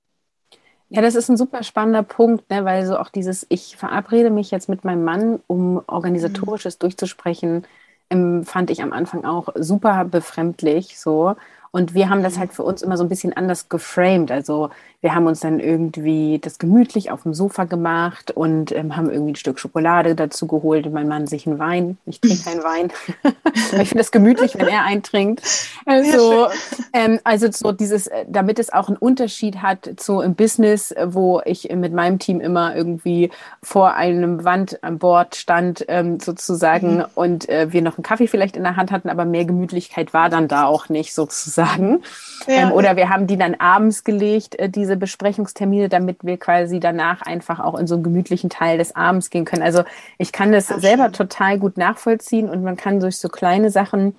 [0.89, 4.51] Ja, das ist ein super spannender Punkt, ne, weil so auch dieses, ich verabrede mich
[4.51, 6.79] jetzt mit meinem Mann, um organisatorisches mhm.
[6.79, 7.65] durchzusprechen,
[8.09, 11.36] ähm, fand ich am Anfang auch super befremdlich so.
[11.75, 14.29] Und wir haben das halt für uns immer so ein bisschen anders geframed.
[14.29, 14.69] Also
[15.01, 19.31] wir haben uns dann irgendwie das gemütlich auf dem Sofa gemacht und ähm, haben irgendwie
[19.31, 21.97] ein Stück Schokolade dazu geholt und mein Mann sich einen Wein.
[22.05, 22.91] Ich trinke keinen Wein.
[23.53, 25.41] ich finde das gemütlich, wenn er eintrinkt.
[25.88, 26.47] Also,
[26.93, 31.41] ähm, also so dieses, äh, damit es auch einen Unterschied hat zu im Business, wo
[31.43, 33.31] ich mit meinem Team immer irgendwie
[33.63, 37.05] vor einem Wand an Bord stand, ähm, sozusagen, mhm.
[37.15, 40.29] und äh, wir noch einen Kaffee vielleicht in der Hand hatten, aber mehr Gemütlichkeit war
[40.29, 42.04] dann da auch nicht sozusagen sagen.
[42.47, 42.67] Ja.
[42.67, 47.21] Ähm, oder wir haben die dann abends gelegt, äh, diese Besprechungstermine, damit wir quasi danach
[47.21, 49.63] einfach auch in so einen gemütlichen Teil des Abends gehen können.
[49.63, 49.84] Also
[50.17, 51.13] ich kann das Ach, selber schön.
[51.13, 54.15] total gut nachvollziehen und man kann durch so kleine Sachen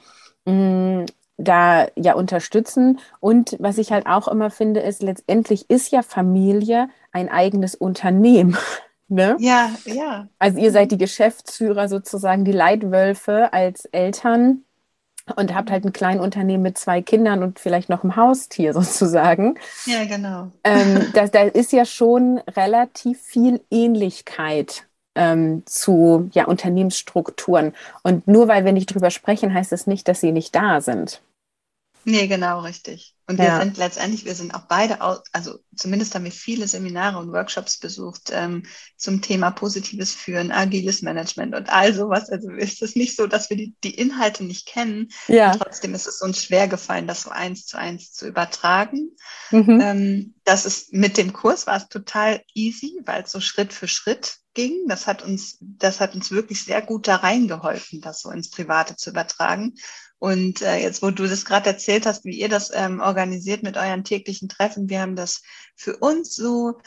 [0.47, 3.01] mh, mm, da ja unterstützen.
[3.21, 8.57] Und was ich halt auch immer finde, ist, letztendlich ist ja Familie ein eigenes Unternehmen.
[9.09, 9.37] Ne?
[9.39, 10.29] Ja, ja.
[10.39, 14.64] Also ihr seid die Geschäftsführer sozusagen, die Leitwölfe als Eltern
[15.37, 19.59] und habt halt ein Kleinunternehmen mit zwei Kindern und vielleicht noch ein Haustier sozusagen.
[19.87, 20.51] Ja, genau.
[20.65, 27.73] Ähm, da, da ist ja schon relativ viel Ähnlichkeit ähm, zu ja, Unternehmensstrukturen.
[28.03, 30.81] Und nur weil wir nicht drüber sprechen, heißt es das nicht, dass sie nicht da
[30.81, 31.23] sind.
[32.05, 33.15] Nee, genau, richtig.
[33.27, 33.59] Und wir ja.
[33.59, 38.31] sind letztendlich, wir sind auch beide, also zumindest haben wir viele Seminare und Workshops besucht
[38.31, 38.65] ähm,
[38.99, 42.29] zum Thema positives Führen, agiles Management und all sowas.
[42.29, 45.09] Also ist es nicht so, dass wir die, die Inhalte nicht kennen.
[45.27, 45.57] Ja.
[45.57, 49.17] trotzdem ist es uns schwer gefallen, das so eins zu eins zu übertragen.
[49.51, 49.81] Mhm.
[49.81, 53.89] Ähm, das ist mit dem Kurs war es total easy, weil es so Schritt für
[53.89, 54.87] Schritt ging.
[54.87, 58.97] Das hat uns, das hat uns wirklich sehr gut da reingeholfen, das so ins Private
[58.97, 59.75] zu übertragen.
[60.25, 63.77] Und äh, jetzt, wo du das gerade erzählt hast, wie ihr das ähm, organisiert mit
[63.77, 65.43] euren täglichen Treffen, wir haben das
[65.77, 66.81] für uns so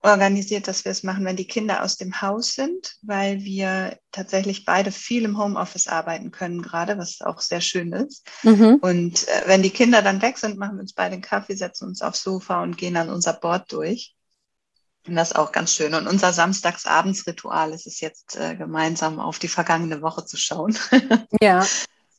[0.00, 4.64] organisiert, dass wir es machen, wenn die Kinder aus dem Haus sind, weil wir tatsächlich
[4.64, 8.26] beide viel im Homeoffice arbeiten können gerade, was auch sehr schön ist.
[8.42, 8.78] Mhm.
[8.82, 11.86] Und äh, wenn die Kinder dann weg sind, machen wir uns beide einen Kaffee, setzen
[11.86, 14.16] uns aufs Sofa und gehen dann unser Board durch.
[15.06, 15.94] Und das ist auch ganz schön.
[15.94, 20.76] Und unser Samstagsabendsritual ist es jetzt, äh, gemeinsam auf die vergangene Woche zu schauen.
[21.40, 21.64] Ja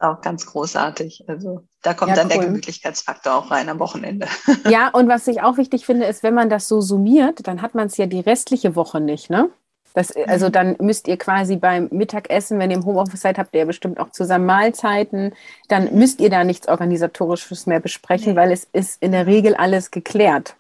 [0.04, 1.26] auch ganz großartig.
[1.28, 2.38] Also da kommt ja, dann cool.
[2.38, 4.28] der Gemütlichkeitsfaktor auch rein am Wochenende.
[4.70, 7.76] Ja, und was ich auch wichtig finde, ist, wenn man das so summiert, dann hat
[7.76, 9.50] man es ja die restliche Woche nicht, ne?
[9.94, 10.52] Das, also mhm.
[10.52, 14.00] dann müsst ihr quasi beim Mittagessen, wenn ihr im Homeoffice seid, habt ihr ja bestimmt
[14.00, 15.34] auch zusammen Mahlzeiten,
[15.68, 18.40] dann müsst ihr da nichts Organisatorisches mehr besprechen, nee.
[18.40, 20.56] weil es ist in der Regel alles geklärt.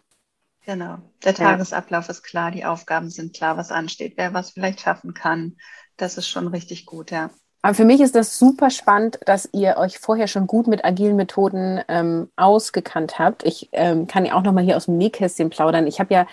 [0.66, 0.98] Genau.
[1.24, 2.12] Der Tagesablauf ja.
[2.12, 5.58] ist klar, die Aufgaben sind klar, was ansteht, wer was vielleicht schaffen kann.
[5.98, 7.32] Das ist schon richtig gut, ja.
[7.66, 11.16] Aber für mich ist das super spannend, dass ihr euch vorher schon gut mit agilen
[11.16, 13.46] Methoden ähm, ausgekannt habt.
[13.46, 15.88] Ich ähm, kann ja auch noch mal hier aus dem Nähkästchen plaudern.
[15.88, 16.28] Ich habe ja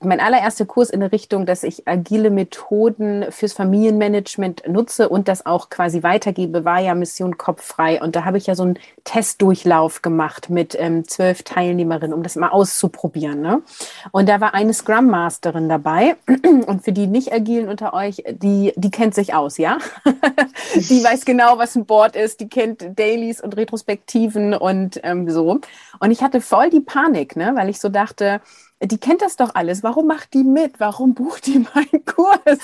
[0.00, 5.44] mein allererster Kurs in der Richtung, dass ich agile Methoden fürs Familienmanagement nutze und das
[5.44, 8.00] auch quasi weitergebe, war ja Mission Kopffrei.
[8.00, 12.36] Und da habe ich ja so einen Testdurchlauf gemacht mit ähm, zwölf Teilnehmerinnen, um das
[12.36, 13.40] mal auszuprobieren.
[13.40, 13.60] Ne?
[14.12, 16.14] Und da war eine Scrum Masterin dabei.
[16.66, 19.78] Und für die nicht agilen unter euch, die, die kennt sich aus, ja?
[20.74, 25.60] die weiß genau, was ein Board ist, die kennt Dailies und Retrospektiven und ähm, so.
[25.98, 27.52] Und ich hatte voll die Panik, ne?
[27.56, 28.40] weil ich so dachte,
[28.82, 29.82] die kennt das doch alles.
[29.82, 30.78] Warum macht die mit?
[30.78, 32.58] Warum bucht die meinen Kurs?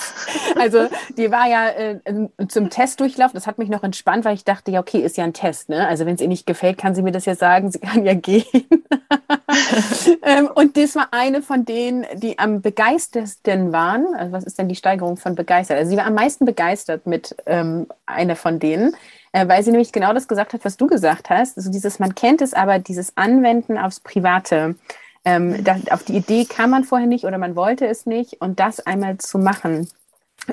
[0.56, 2.00] Also die war ja äh,
[2.48, 3.32] zum Testdurchlauf.
[3.32, 5.70] Das hat mich noch entspannt, weil ich dachte, ja, okay, ist ja ein Test.
[5.70, 5.86] Ne?
[5.86, 7.70] Also wenn es ihr nicht gefällt, kann sie mir das ja sagen.
[7.70, 8.44] Sie kann ja gehen.
[10.22, 14.14] ähm, und das war eine von denen, die am begeistertsten waren.
[14.14, 15.78] Also was ist denn die Steigerung von begeistert?
[15.78, 18.94] Also sie war am meisten begeistert mit ähm, einer von denen
[19.32, 21.56] äh, weil sie nämlich genau das gesagt hat, was du gesagt hast.
[21.56, 24.76] Also dieses, man kennt es, aber dieses Anwenden aufs Private.
[25.24, 28.40] Ähm, das, auf die Idee kam man vorher nicht oder man wollte es nicht.
[28.40, 29.88] Und das einmal zu machen,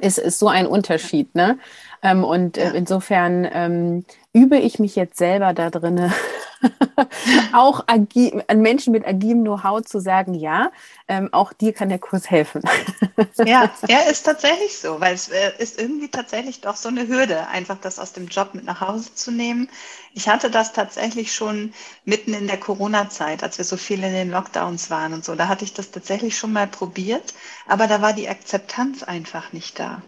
[0.02, 1.34] ist, ist so ein Unterschied.
[1.36, 1.58] Ne?
[2.02, 6.12] Ähm, und äh, insofern ähm, übe ich mich jetzt selber da drin,
[7.54, 10.72] auch agi an Menschen mit agilem Know-how zu sagen, ja,
[11.08, 12.62] ähm, auch dir kann der Kurs helfen.
[13.46, 17.48] ja, er ist tatsächlich so, weil es äh, ist irgendwie tatsächlich doch so eine Hürde,
[17.48, 19.70] einfach das aus dem Job mit nach Hause zu nehmen.
[20.14, 21.74] Ich hatte das tatsächlich schon
[22.06, 25.36] mitten in der Corona-Zeit, als wir so viel in den Lockdowns waren und so.
[25.36, 27.34] Da hatte ich das tatsächlich schon mal probiert.
[27.68, 30.02] aber da war die Akzeptanz einfach nicht da.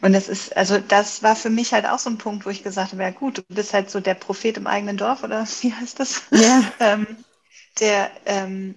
[0.00, 2.62] Und das ist, also das war für mich halt auch so ein Punkt, wo ich
[2.62, 5.72] gesagt habe, ja gut, du bist halt so der Prophet im eigenen Dorf oder wie
[5.72, 6.22] heißt das?
[6.30, 6.72] Ja.
[6.80, 7.06] ähm,
[7.80, 8.74] der, ähm,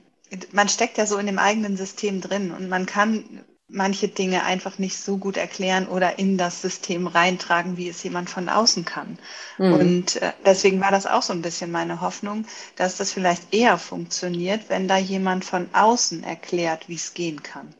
[0.51, 4.77] man steckt ja so in dem eigenen System drin und man kann manche Dinge einfach
[4.77, 9.17] nicht so gut erklären oder in das System reintragen, wie es jemand von außen kann.
[9.57, 9.73] Mhm.
[9.73, 13.77] Und äh, deswegen war das auch so ein bisschen meine Hoffnung, dass das vielleicht eher
[13.77, 17.73] funktioniert, wenn da jemand von außen erklärt, wie es gehen kann.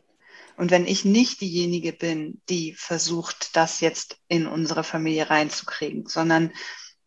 [0.56, 6.52] Und wenn ich nicht diejenige bin, die versucht, das jetzt in unsere Familie reinzukriegen, sondern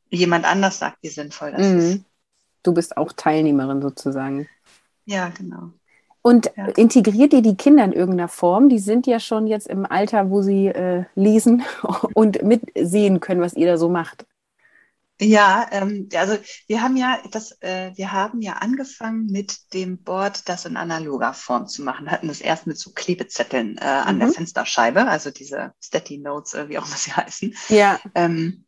[0.09, 1.79] jemand anders sagt, wie sinnvoll das mhm.
[1.79, 1.99] ist.
[2.65, 4.47] Du bist auch Teilnehmerin sozusagen.
[5.05, 5.71] Ja, genau.
[6.21, 6.65] Und ja.
[6.69, 8.67] integriert ihr die Kinder in irgendeiner Form?
[8.69, 11.63] Die sind ja schon jetzt im Alter, wo sie äh, lesen
[12.15, 14.25] und mitsehen können, was ihr da so macht.
[15.21, 20.49] Ja, ähm, also wir haben ja das, äh, wir haben ja angefangen mit dem Board,
[20.49, 22.05] das in analoger Form zu machen.
[22.05, 24.19] Wir hatten das erst mit so Klebezetteln äh, an mhm.
[24.21, 27.55] der Fensterscheibe, also diese Steady Notes, äh, wie auch immer sie heißen.
[27.69, 27.99] Ja.
[28.13, 28.65] Ähm,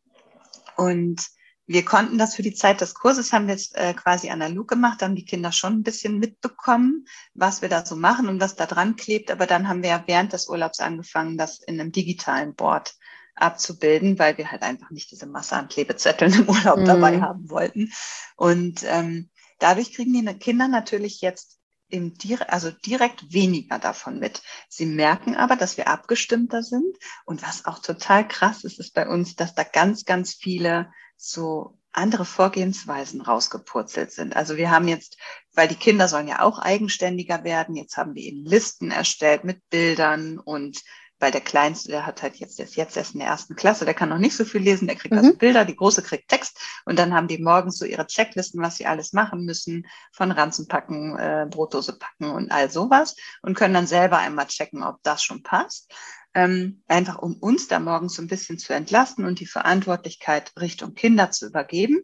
[0.78, 1.26] und
[1.68, 5.02] wir konnten das für die Zeit des Kurses, haben wir es äh, quasi analog gemacht,
[5.02, 8.66] haben die Kinder schon ein bisschen mitbekommen, was wir da so machen und was da
[8.66, 9.32] dran klebt.
[9.32, 12.96] Aber dann haben wir ja während des Urlaubs angefangen, das in einem digitalen Board
[13.36, 16.86] abzubilden, weil wir halt einfach nicht diese Masse an Klebezetteln im Urlaub mhm.
[16.86, 17.92] dabei haben wollten.
[18.38, 21.58] Und ähm, dadurch kriegen die Kinder natürlich jetzt
[21.90, 22.14] im,
[22.48, 24.42] also direkt weniger davon mit.
[24.70, 26.96] Sie merken aber, dass wir abgestimmter sind.
[27.26, 31.78] Und was auch total krass ist, ist bei uns, dass da ganz, ganz viele so
[31.92, 34.36] andere Vorgehensweisen rausgepurzelt sind.
[34.36, 35.18] Also wir haben jetzt,
[35.54, 39.68] weil die Kinder sollen ja auch eigenständiger werden, jetzt haben wir ihnen Listen erstellt mit
[39.70, 40.84] Bildern und
[41.20, 43.86] weil der Kleinste, der hat halt jetzt, der ist jetzt erst in der ersten Klasse,
[43.86, 45.30] der kann noch nicht so viel lesen, der kriegt also mhm.
[45.30, 48.76] also Bilder, die Große kriegt Text und dann haben die morgens so ihre Checklisten, was
[48.76, 53.74] sie alles machen müssen, von Ranzen packen, äh, Brotdose packen und all sowas und können
[53.74, 55.92] dann selber einmal checken, ob das schon passt
[56.34, 60.94] ähm, einfach um uns da morgens so ein bisschen zu entlasten und die Verantwortlichkeit Richtung
[60.94, 62.04] Kinder zu übergeben.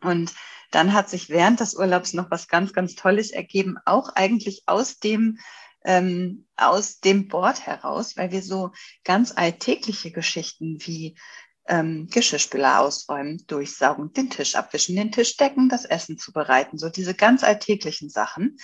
[0.00, 0.34] Und
[0.70, 4.98] dann hat sich während des Urlaubs noch was ganz, ganz Tolles ergeben, auch eigentlich aus
[4.98, 5.38] dem
[5.84, 8.72] ähm, aus dem Board heraus, weil wir so
[9.04, 11.16] ganz alltägliche Geschichten wie
[11.68, 17.14] ähm, Geschirrspüler ausräumen, durchsaugen, den Tisch abwischen, den Tisch decken, das Essen zubereiten, so diese
[17.14, 18.56] ganz alltäglichen Sachen,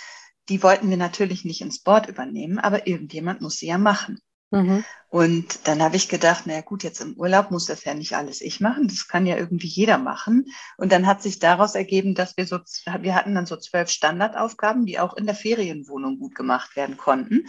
[0.49, 4.21] die wollten wir natürlich nicht ins Board übernehmen, aber irgendjemand muss sie ja machen.
[4.53, 4.85] Mhm.
[5.09, 8.41] Und dann habe ich gedacht, naja gut, jetzt im Urlaub muss das ja nicht alles
[8.41, 10.47] ich machen, das kann ja irgendwie jeder machen.
[10.79, 12.59] Und dann hat sich daraus ergeben, dass wir so,
[13.01, 17.47] wir hatten dann so zwölf Standardaufgaben, die auch in der Ferienwohnung gut gemacht werden konnten.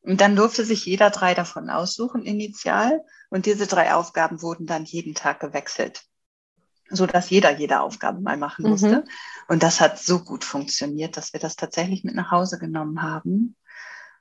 [0.00, 3.02] Und dann durfte sich jeder drei davon aussuchen initial.
[3.30, 6.04] Und diese drei Aufgaben wurden dann jeden Tag gewechselt
[6.90, 8.70] so dass jeder jede Aufgabe mal machen mhm.
[8.70, 8.96] musste.
[8.96, 9.04] Mhm.
[9.48, 13.56] Und das hat so gut funktioniert, dass wir das tatsächlich mit nach Hause genommen haben.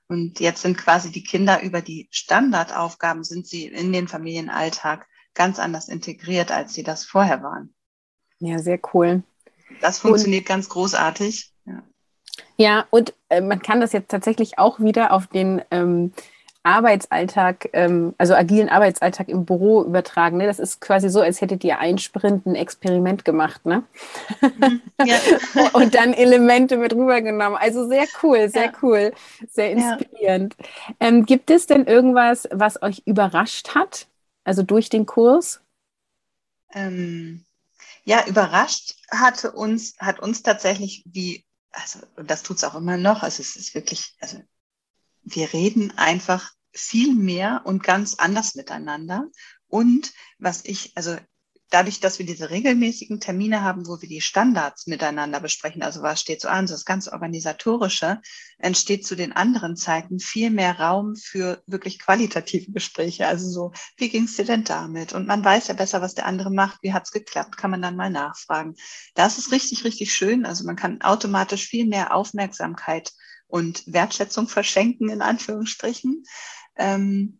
[0.08, 5.60] Und jetzt sind quasi die Kinder über die Standardaufgaben, sind sie in den Familienalltag ganz
[5.60, 7.74] anders integriert, als sie das vorher waren.
[8.40, 9.24] Ja, sehr cool.
[9.82, 11.52] Das funktioniert und, ganz großartig.
[11.66, 11.84] Ja,
[12.58, 16.14] ja und äh, man kann das jetzt tatsächlich auch wieder auf den ähm,
[16.66, 20.38] Arbeitsalltag, ähm, also agilen Arbeitsalltag im Büro übertragen.
[20.38, 20.48] Ne?
[20.48, 23.84] Das ist quasi so, als hättet ihr ein Sprint ein Experiment gemacht, ne?
[24.42, 25.18] Mhm, ja.
[25.74, 27.58] und dann Elemente mit rübergenommen.
[27.58, 28.72] Also sehr cool, sehr ja.
[28.82, 29.14] cool,
[29.48, 30.56] sehr inspirierend.
[30.60, 30.96] Ja.
[31.02, 34.08] Ähm, gibt es denn irgendwas, was euch überrascht hat?
[34.44, 35.62] Also durch den Kurs?
[36.74, 37.46] Ähm,
[38.06, 43.22] ja, überrascht hatte uns, hat uns tatsächlich wie, also das tut es auch immer noch,
[43.22, 44.42] also es ist wirklich, also
[45.26, 49.28] wir reden einfach viel mehr und ganz anders miteinander.
[49.68, 51.18] Und was ich, also
[51.70, 56.22] dadurch, dass wir diese regelmäßigen Termine haben, wo wir die Standards miteinander besprechen, also was
[56.22, 58.22] steht so an, so das ganz organisatorische,
[58.60, 63.28] entsteht zu den anderen Zeiten viel mehr Raum für wirklich qualitative Gespräche.
[63.28, 65.14] Also so, wie ging es dir denn damit?
[65.14, 66.80] Und man weiß ja besser, was der andere macht.
[66.82, 67.58] Wie hat's geklappt?
[67.58, 68.76] Kann man dann mal nachfragen.
[69.16, 70.46] Das ist richtig, richtig schön.
[70.46, 73.12] Also man kann automatisch viel mehr Aufmerksamkeit
[73.48, 76.24] und Wertschätzung verschenken, in Anführungsstrichen.
[76.78, 77.40] Ähm,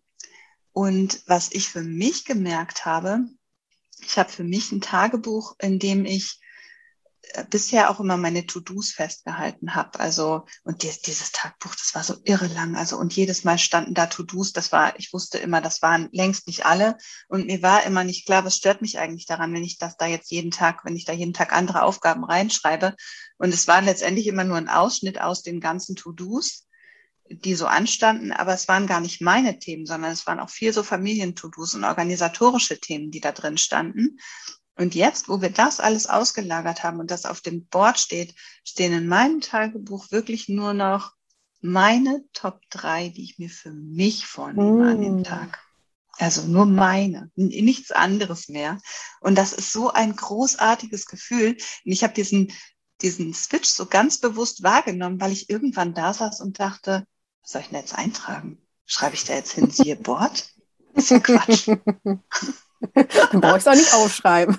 [0.72, 3.26] und was ich für mich gemerkt habe,
[4.02, 6.40] ich habe für mich ein Tagebuch, in dem ich
[7.34, 10.00] äh, bisher auch immer meine To-Dos festgehalten habe.
[10.00, 12.76] Also, und die, dieses Tagebuch, das war so irre lang.
[12.76, 14.52] Also, und jedes Mal standen da To-Dos.
[14.52, 16.98] Das war, ich wusste immer, das waren längst nicht alle.
[17.28, 20.06] Und mir war immer nicht klar, was stört mich eigentlich daran, wenn ich das da
[20.08, 22.96] jetzt jeden Tag, wenn ich da jeden Tag andere Aufgaben reinschreibe.
[23.38, 26.68] Und es war letztendlich immer nur ein Ausschnitt aus den ganzen To-Dos
[27.30, 30.74] die so anstanden, aber es waren gar nicht meine Themen, sondern es waren auch viel
[30.74, 34.20] so Familien-To-Dos und organisatorische Themen, die da drin standen.
[34.78, 38.94] Und jetzt, wo wir das alles ausgelagert haben und das auf dem Board steht, stehen
[38.94, 41.14] in meinem Tagebuch wirklich nur noch
[41.62, 44.88] meine Top 3, die ich mir für mich vornehme mm.
[44.88, 45.24] an dem mm.
[45.24, 45.60] Tag.
[46.18, 48.80] Also nur meine, nichts anderes mehr.
[49.20, 51.52] Und das ist so ein großartiges Gefühl.
[51.52, 52.54] Und ich habe diesen,
[53.02, 57.06] diesen Switch so ganz bewusst wahrgenommen, weil ich irgendwann da saß und dachte,
[57.46, 58.58] was soll ich denn jetzt eintragen?
[58.88, 60.52] Schreibe ich da jetzt hin, siehe Bord?
[60.96, 61.68] Das ist ja Quatsch.
[62.94, 64.58] Dann brauche ich es auch nicht aufschreiben.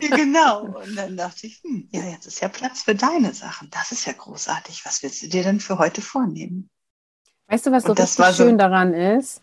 [0.00, 0.66] genau.
[0.66, 3.68] Und dann dachte ich, hm, ja, jetzt ist ja Platz für deine Sachen.
[3.70, 4.84] Das ist ja großartig.
[4.84, 6.70] Was willst du dir denn für heute vornehmen?
[7.48, 9.42] Weißt du, was so richtig schön so daran ist?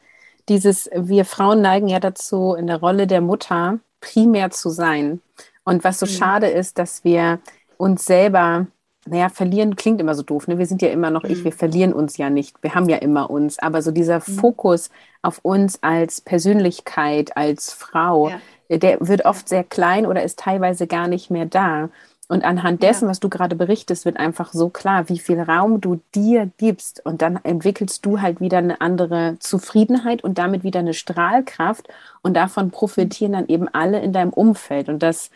[0.50, 5.22] Dieses, wir Frauen neigen ja dazu, in der Rolle der Mutter primär zu sein.
[5.64, 6.12] Und was so mhm.
[6.12, 7.40] schade ist, dass wir
[7.78, 8.68] uns selber
[9.06, 10.58] naja, verlieren klingt immer so doof, ne?
[10.58, 11.32] Wir sind ja immer noch mhm.
[11.32, 12.62] ich, wir verlieren uns ja nicht.
[12.62, 13.60] Wir haben ja immer uns.
[13.60, 14.34] Aber so dieser mhm.
[14.34, 14.90] Fokus
[15.22, 18.40] auf uns als Persönlichkeit, als Frau, ja.
[18.70, 21.90] Äh, der wird oft sehr klein oder ist teilweise gar nicht mehr da.
[22.30, 23.10] Und anhand dessen, ja.
[23.12, 27.06] was du gerade berichtest, wird einfach so klar, wie viel Raum du dir gibst.
[27.06, 31.90] Und dann entwickelst du halt wieder eine andere Zufriedenheit und damit wieder eine Strahlkraft.
[32.22, 34.88] Und davon profitieren dann eben alle in deinem Umfeld.
[34.88, 35.30] Und das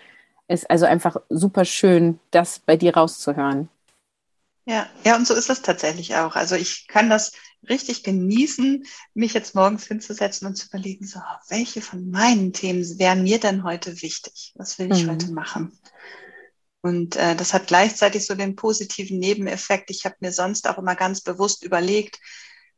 [0.48, 3.70] ist also einfach super schön, das bei dir rauszuhören.
[4.66, 6.36] Ja, ja, und so ist es tatsächlich auch.
[6.36, 7.32] Also ich kann das
[7.70, 13.24] richtig genießen, mich jetzt morgens hinzusetzen und zu überlegen, so, welche von meinen Themen wären
[13.24, 14.54] mir denn heute wichtig?
[14.56, 15.12] Was will ich mhm.
[15.12, 15.78] heute machen?
[16.82, 19.90] Und äh, das hat gleichzeitig so den positiven Nebeneffekt.
[19.90, 22.20] Ich habe mir sonst auch immer ganz bewusst überlegt,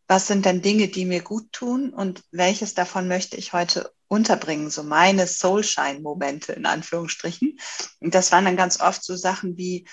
[0.07, 4.69] was sind denn Dinge, die mir gut tun und welches davon möchte ich heute unterbringen,
[4.69, 7.57] so meine Soulshine-Momente in Anführungsstrichen.
[8.01, 9.87] Und das waren dann ganz oft so Sachen wie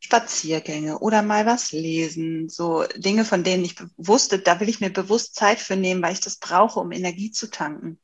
[0.00, 4.90] Spaziergänge oder mal was lesen, so Dinge, von denen ich wusste, da will ich mir
[4.90, 7.98] bewusst Zeit für nehmen, weil ich das brauche, um Energie zu tanken.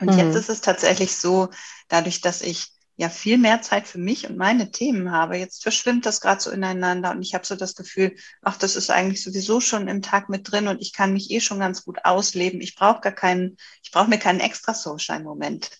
[0.00, 0.18] Und mhm.
[0.18, 1.50] jetzt ist es tatsächlich so,
[1.88, 5.36] dadurch, dass ich ja viel mehr Zeit für mich und meine Themen habe.
[5.36, 8.90] Jetzt verschwimmt das gerade so ineinander und ich habe so das Gefühl, ach, das ist
[8.90, 12.04] eigentlich sowieso schon im Tag mit drin und ich kann mich eh schon ganz gut
[12.04, 12.60] ausleben.
[12.60, 15.70] Ich brauche gar keinen, ich brauche mir keinen extra Soulshine-Moment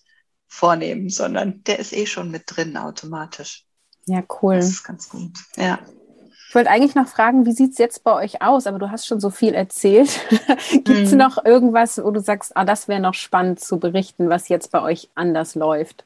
[0.47, 3.65] vornehmen, sondern der ist eh schon mit drin automatisch.
[4.05, 4.55] Ja, cool.
[4.55, 5.31] Das ist ganz gut.
[5.55, 5.79] Ja.
[6.49, 8.67] Ich wollte eigentlich noch fragen, wie sieht es jetzt bei euch aus?
[8.67, 10.19] Aber du hast schon so viel erzählt.
[10.71, 11.19] Gibt es mhm.
[11.19, 14.81] noch irgendwas, wo du sagst, ah, das wäre noch spannend zu berichten, was jetzt bei
[14.81, 16.03] euch anders läuft?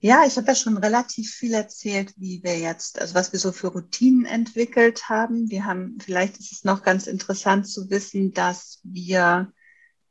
[0.00, 3.50] Ja, ich habe ja schon relativ viel erzählt, wie wir jetzt, also was wir so
[3.50, 5.50] für Routinen entwickelt haben.
[5.50, 9.52] Wir haben, vielleicht ist es noch ganz interessant zu wissen, dass wir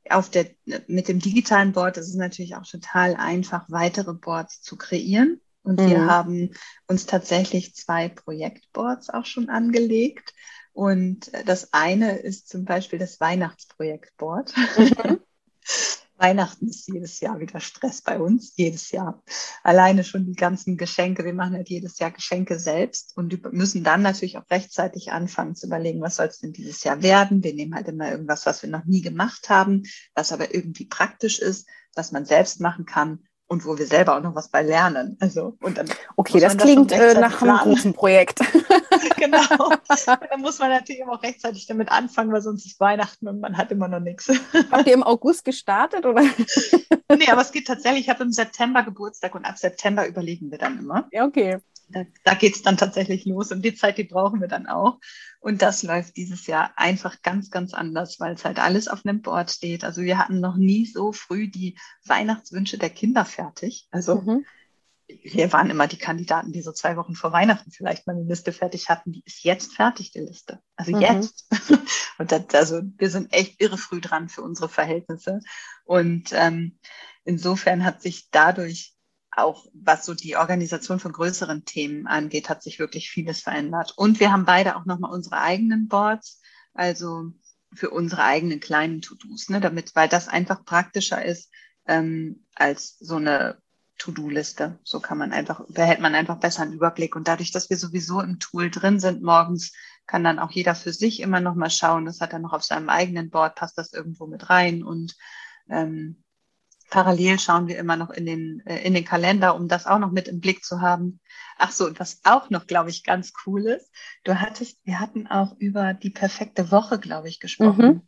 [0.09, 0.47] auf der,
[0.87, 5.39] mit dem digitalen Board, das ist natürlich auch total einfach, weitere Boards zu kreieren.
[5.63, 5.89] Und mhm.
[5.89, 6.51] wir haben
[6.87, 10.33] uns tatsächlich zwei Projektboards auch schon angelegt.
[10.73, 14.53] Und das eine ist zum Beispiel das Weihnachtsprojektboard.
[14.77, 15.19] Mhm.
[16.17, 19.21] Weihnachten ist jedes Jahr wieder Stress bei uns, jedes Jahr.
[19.63, 21.23] Alleine schon die ganzen Geschenke.
[21.23, 25.67] Wir machen halt jedes Jahr Geschenke selbst und müssen dann natürlich auch rechtzeitig anfangen zu
[25.67, 27.43] überlegen, was soll es denn dieses Jahr werden.
[27.43, 29.83] Wir nehmen halt immer irgendwas, was wir noch nie gemacht haben,
[30.15, 34.21] was aber irgendwie praktisch ist, was man selbst machen kann und wo wir selber auch
[34.21, 35.17] noch was bei lernen.
[35.19, 38.39] Also, und dann okay, das klingt das äh, nach einem großen Projekt.
[39.17, 39.39] genau.
[40.05, 43.71] dann muss man natürlich auch rechtzeitig damit anfangen, weil sonst ist Weihnachten und man hat
[43.71, 44.27] immer noch nichts.
[44.71, 46.23] Habt ihr im August gestartet oder?
[47.17, 48.01] nee, aber es geht tatsächlich.
[48.01, 51.07] Ich habe im September Geburtstag und ab September überlegen wir dann immer.
[51.11, 51.59] Ja, okay.
[51.89, 54.99] Da, da geht es dann tatsächlich los und die Zeit, die brauchen wir dann auch.
[55.39, 59.21] Und das läuft dieses Jahr einfach ganz, ganz anders, weil es halt alles auf einem
[59.21, 59.85] Board steht.
[59.85, 63.87] Also wir hatten noch nie so früh die Weihnachtswünsche der Kinder fertig.
[63.91, 64.45] Also mhm.
[65.07, 68.51] wir waren immer die Kandidaten, die so zwei Wochen vor Weihnachten vielleicht mal eine Liste
[68.51, 69.13] fertig hatten.
[69.13, 70.59] Die ist jetzt fertig, die Liste.
[70.75, 71.01] Also mhm.
[71.01, 71.47] jetzt.
[72.17, 75.39] Und das, also wir sind echt irre früh dran für unsere Verhältnisse.
[75.85, 76.79] Und ähm,
[77.23, 78.96] insofern hat sich dadurch
[79.37, 83.93] auch was so die Organisation von größeren Themen angeht, hat sich wirklich vieles verändert.
[83.95, 86.41] Und wir haben beide auch nochmal unsere eigenen Boards,
[86.73, 87.31] also
[87.73, 91.51] für unsere eigenen kleinen To-Dos, ne, damit, weil das einfach praktischer ist
[91.85, 93.61] ähm, als so eine
[93.99, 94.79] To-Do-Liste.
[94.83, 97.15] So kann man einfach, behält man einfach besser einen Überblick.
[97.15, 99.71] Und dadurch, dass wir sowieso im Tool drin sind morgens,
[100.07, 102.05] kann dann auch jeder für sich immer nochmal schauen.
[102.05, 105.15] Das hat er noch auf seinem eigenen Board, passt das irgendwo mit rein und
[105.69, 106.23] ähm,
[106.89, 110.11] parallel schauen wir immer noch in den, äh, in den Kalender, um das auch noch
[110.11, 111.19] mit im Blick zu haben.
[111.57, 113.91] Ach so, und was auch noch, glaube ich, ganz cool ist,
[114.23, 117.85] du hattest, wir hatten auch über die perfekte Woche, glaube ich, gesprochen.
[117.87, 118.07] Mhm.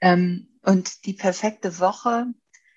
[0.00, 2.26] Ähm, und die perfekte Woche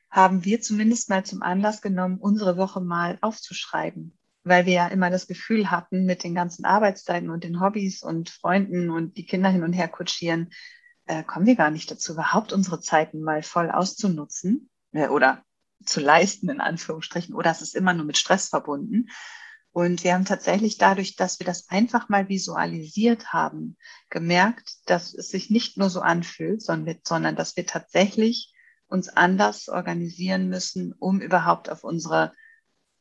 [0.10, 4.18] haben wir zumindest mal zum Anlass genommen, unsere Woche mal aufzuschreiben.
[4.44, 8.30] Weil wir ja immer das Gefühl hatten, mit den ganzen Arbeitszeiten und den Hobbys und
[8.30, 10.52] Freunden und die Kinder hin und her kutschieren,
[11.06, 14.70] äh, kommen wir gar nicht dazu, überhaupt unsere Zeiten mal voll auszunutzen.
[14.92, 15.44] Äh, oder
[15.86, 19.10] zu leisten, in Anführungsstrichen, oder es ist immer nur mit Stress verbunden.
[19.72, 23.78] Und wir haben tatsächlich dadurch, dass wir das einfach mal visualisiert haben,
[24.10, 28.54] gemerkt, dass es sich nicht nur so anfühlt, sondern, dass wir tatsächlich
[28.88, 32.34] uns anders organisieren müssen, um überhaupt auf unsere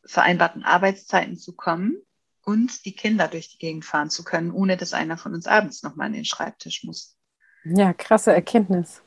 [0.04, 1.96] vereinbarten Arbeitszeiten zu kommen
[2.44, 5.82] und die Kinder durch die Gegend fahren zu können, ohne dass einer von uns abends
[5.82, 7.16] nochmal an den Schreibtisch muss.
[7.64, 9.02] Ja, krasse Erkenntnis.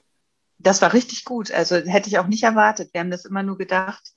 [0.63, 1.51] Das war richtig gut.
[1.51, 2.93] Also hätte ich auch nicht erwartet.
[2.93, 4.11] Wir haben das immer nur gedacht,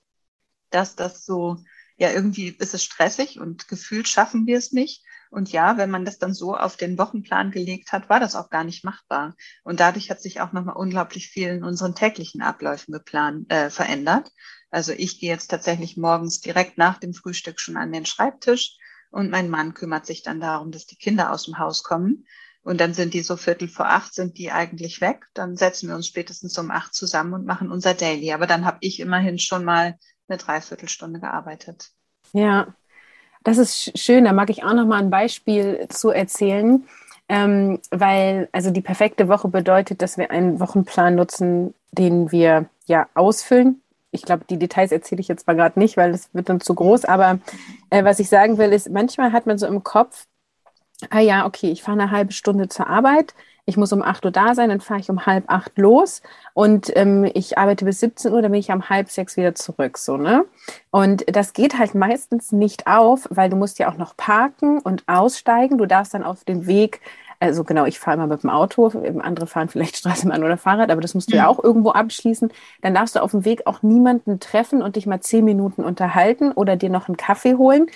[0.71, 1.59] dass das so
[1.97, 5.05] ja, irgendwie ist es stressig und gefühlt schaffen wir es nicht.
[5.31, 8.51] Und ja, wenn man das dann so auf den Wochenplan gelegt hat, war das auch
[8.51, 9.35] gar nicht machbar.
[9.65, 14.31] Und dadurch hat sich auch nochmal unglaublich viel in unseren täglichen Abläufen geplant, äh, verändert.
[14.71, 18.77] Also ich gehe jetzt tatsächlich morgens direkt nach dem Frühstück schon an den Schreibtisch
[19.11, 22.27] und mein Mann kümmert sich dann darum, dass die Kinder aus dem Haus kommen.
[22.65, 25.27] Und dann sind die so Viertel vor acht, sind die eigentlich weg.
[25.35, 28.33] Dann setzen wir uns spätestens um acht zusammen und machen unser Daily.
[28.33, 29.99] Aber dann habe ich immerhin schon mal
[30.29, 31.91] eine Dreiviertelstunde gearbeitet.
[32.33, 32.75] Ja,
[33.45, 34.25] das ist schön.
[34.25, 36.85] Da mag ich auch noch mal ein Beispiel zu erzählen.
[37.29, 43.09] Ähm, weil also die perfekte Woche bedeutet, dass wir einen Wochenplan nutzen, den wir ja
[43.15, 43.81] ausfüllen.
[44.11, 46.75] Ich glaube, die Details erzähle ich jetzt mal gerade nicht, weil es wird dann zu
[46.75, 47.05] groß.
[47.05, 47.39] Aber
[47.91, 50.27] äh, was ich sagen will, ist, manchmal hat man so im Kopf,
[51.11, 53.35] ah ja, okay, ich fahre eine halbe Stunde zur Arbeit,
[53.67, 56.21] ich muss um 8 Uhr da sein, dann fahre ich um halb acht los
[56.53, 59.97] und ähm, ich arbeite bis 17 Uhr, dann bin ich um halb sechs wieder zurück,
[59.97, 60.45] so, ne?
[60.91, 65.05] Und das geht halt meistens nicht auf, weil du musst ja auch noch parken und
[65.07, 65.79] aussteigen.
[65.79, 67.01] Du darfst dann auf dem Weg
[67.41, 68.91] also genau, ich fahre immer mit dem Auto,
[69.21, 72.51] andere fahren vielleicht Straßenbahn oder Fahrrad, aber das musst du ja auch irgendwo abschließen.
[72.81, 76.53] Dann darfst du auf dem Weg auch niemanden treffen und dich mal zehn Minuten unterhalten
[76.53, 77.87] oder dir noch einen Kaffee holen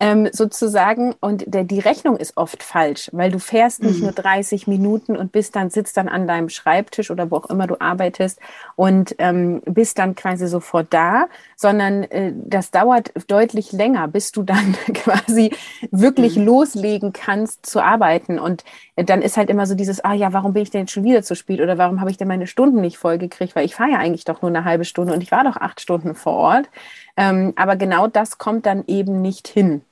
[0.00, 1.14] ähm, sozusagen.
[1.20, 4.04] Und der, die Rechnung ist oft falsch, weil du fährst nicht mhm.
[4.04, 7.66] nur 30 Minuten und bist dann, sitzt dann an deinem Schreibtisch oder wo auch immer
[7.66, 8.40] du arbeitest
[8.76, 14.42] und ähm, bist dann quasi sofort da, sondern äh, das dauert deutlich länger, bis du
[14.42, 15.52] dann quasi
[15.90, 16.46] wirklich mhm.
[16.46, 18.38] loslegen kannst zu arbeiten.
[18.38, 18.64] Und
[18.96, 21.04] äh, dann ist halt immer so dieses, ah ja, warum bin ich denn jetzt schon
[21.04, 23.74] wieder zu spät oder warum habe ich denn meine Stunden nicht voll gekriegt, weil ich
[23.74, 26.32] fahre ja eigentlich doch nur eine halbe Stunde und ich war doch acht Stunden vor
[26.32, 26.70] Ort.
[27.18, 29.82] Ähm, aber genau das kommt dann eben nicht hin.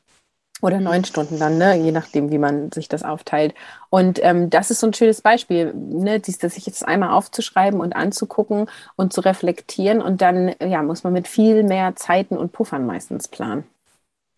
[0.61, 1.77] Oder neun Stunden dann, ne?
[1.77, 3.55] je nachdem, wie man sich das aufteilt.
[3.91, 6.19] Und ähm, das ist so ein schönes Beispiel, ne?
[6.19, 10.03] Dies, sich jetzt einmal aufzuschreiben und anzugucken und zu reflektieren.
[10.03, 13.65] Und dann ja, muss man mit viel mehr Zeiten und Puffern meistens planen.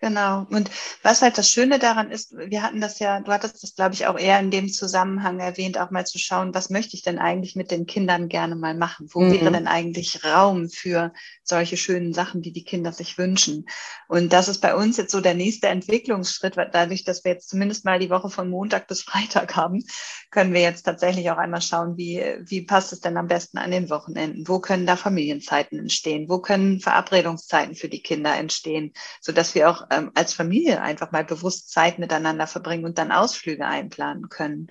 [0.01, 0.47] Genau.
[0.51, 0.71] Und
[1.03, 4.07] was halt das Schöne daran ist, wir hatten das ja, du hattest das, glaube ich,
[4.07, 7.55] auch eher in dem Zusammenhang erwähnt, auch mal zu schauen, was möchte ich denn eigentlich
[7.55, 9.09] mit den Kindern gerne mal machen?
[9.13, 9.33] Wo mhm.
[9.33, 11.13] wäre denn eigentlich Raum für
[11.51, 13.67] solche schönen Sachen, die die Kinder sich wünschen?
[14.09, 17.51] Und das ist bei uns jetzt so der nächste Entwicklungsschritt, weil dadurch, dass wir jetzt
[17.51, 19.85] zumindest mal die Woche von Montag bis Freitag haben,
[20.31, 23.71] können wir jetzt tatsächlich auch einmal schauen, wie, wie passt es denn am besten an
[23.71, 24.49] den Wochenenden?
[24.49, 26.29] Wo können da Familienzeiten entstehen?
[26.31, 28.93] Wo können Verabredungszeiten für die Kinder entstehen?
[29.21, 33.67] Sodass wir auch ähm, als Familie einfach mal bewusst Zeit miteinander verbringen und dann Ausflüge
[33.67, 34.71] einplanen können.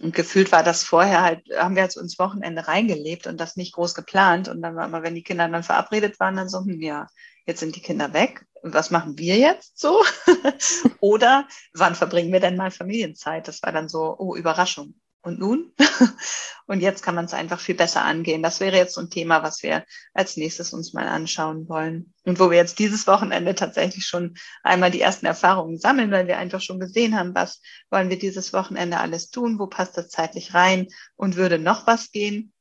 [0.00, 3.74] Und gefühlt war das vorher halt, haben wir jetzt uns Wochenende reingelebt und das nicht
[3.74, 4.48] groß geplant.
[4.48, 7.08] Und dann war immer, wenn die Kinder dann verabredet waren, dann so, hm, ja,
[7.46, 8.44] jetzt sind die Kinder weg.
[8.62, 10.04] Was machen wir jetzt so?
[11.00, 13.48] Oder wann verbringen wir denn mal Familienzeit?
[13.48, 15.72] Das war dann so, oh, Überraschung und nun?
[16.66, 18.42] und jetzt kann man es einfach viel besser angehen.
[18.42, 22.14] Das wäre jetzt so ein Thema, was wir als nächstes uns mal anschauen wollen.
[22.24, 26.38] Und wo wir jetzt dieses Wochenende tatsächlich schon einmal die ersten Erfahrungen sammeln, weil wir
[26.38, 27.60] einfach schon gesehen haben, was
[27.90, 32.10] wollen wir dieses Wochenende alles tun, wo passt das zeitlich rein und würde noch was
[32.10, 32.52] gehen.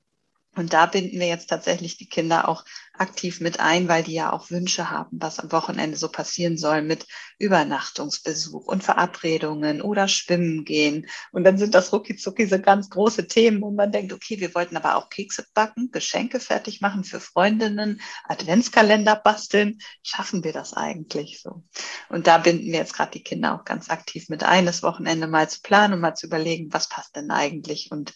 [0.57, 4.33] Und da binden wir jetzt tatsächlich die Kinder auch aktiv mit ein, weil die ja
[4.33, 7.05] auch Wünsche haben, was am Wochenende so passieren soll mit
[7.37, 11.05] Übernachtungsbesuch und Verabredungen oder Schwimmen gehen.
[11.31, 14.55] Und dann sind das rucki zucki so ganz große Themen, wo man denkt, okay, wir
[14.55, 19.77] wollten aber auch Kekse backen, Geschenke fertig machen für Freundinnen, Adventskalender basteln.
[20.01, 21.63] Schaffen wir das eigentlich so?
[22.09, 25.27] Und da binden wir jetzt gerade die Kinder auch ganz aktiv mit ein, das Wochenende
[25.27, 28.15] mal zu planen und mal zu überlegen, was passt denn eigentlich und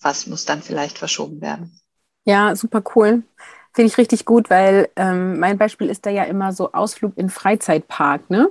[0.00, 1.81] was muss dann vielleicht verschoben werden.
[2.24, 3.22] Ja, super cool.
[3.72, 7.30] Finde ich richtig gut, weil ähm, mein Beispiel ist da ja immer so Ausflug in
[7.30, 8.50] Freizeitpark, ne?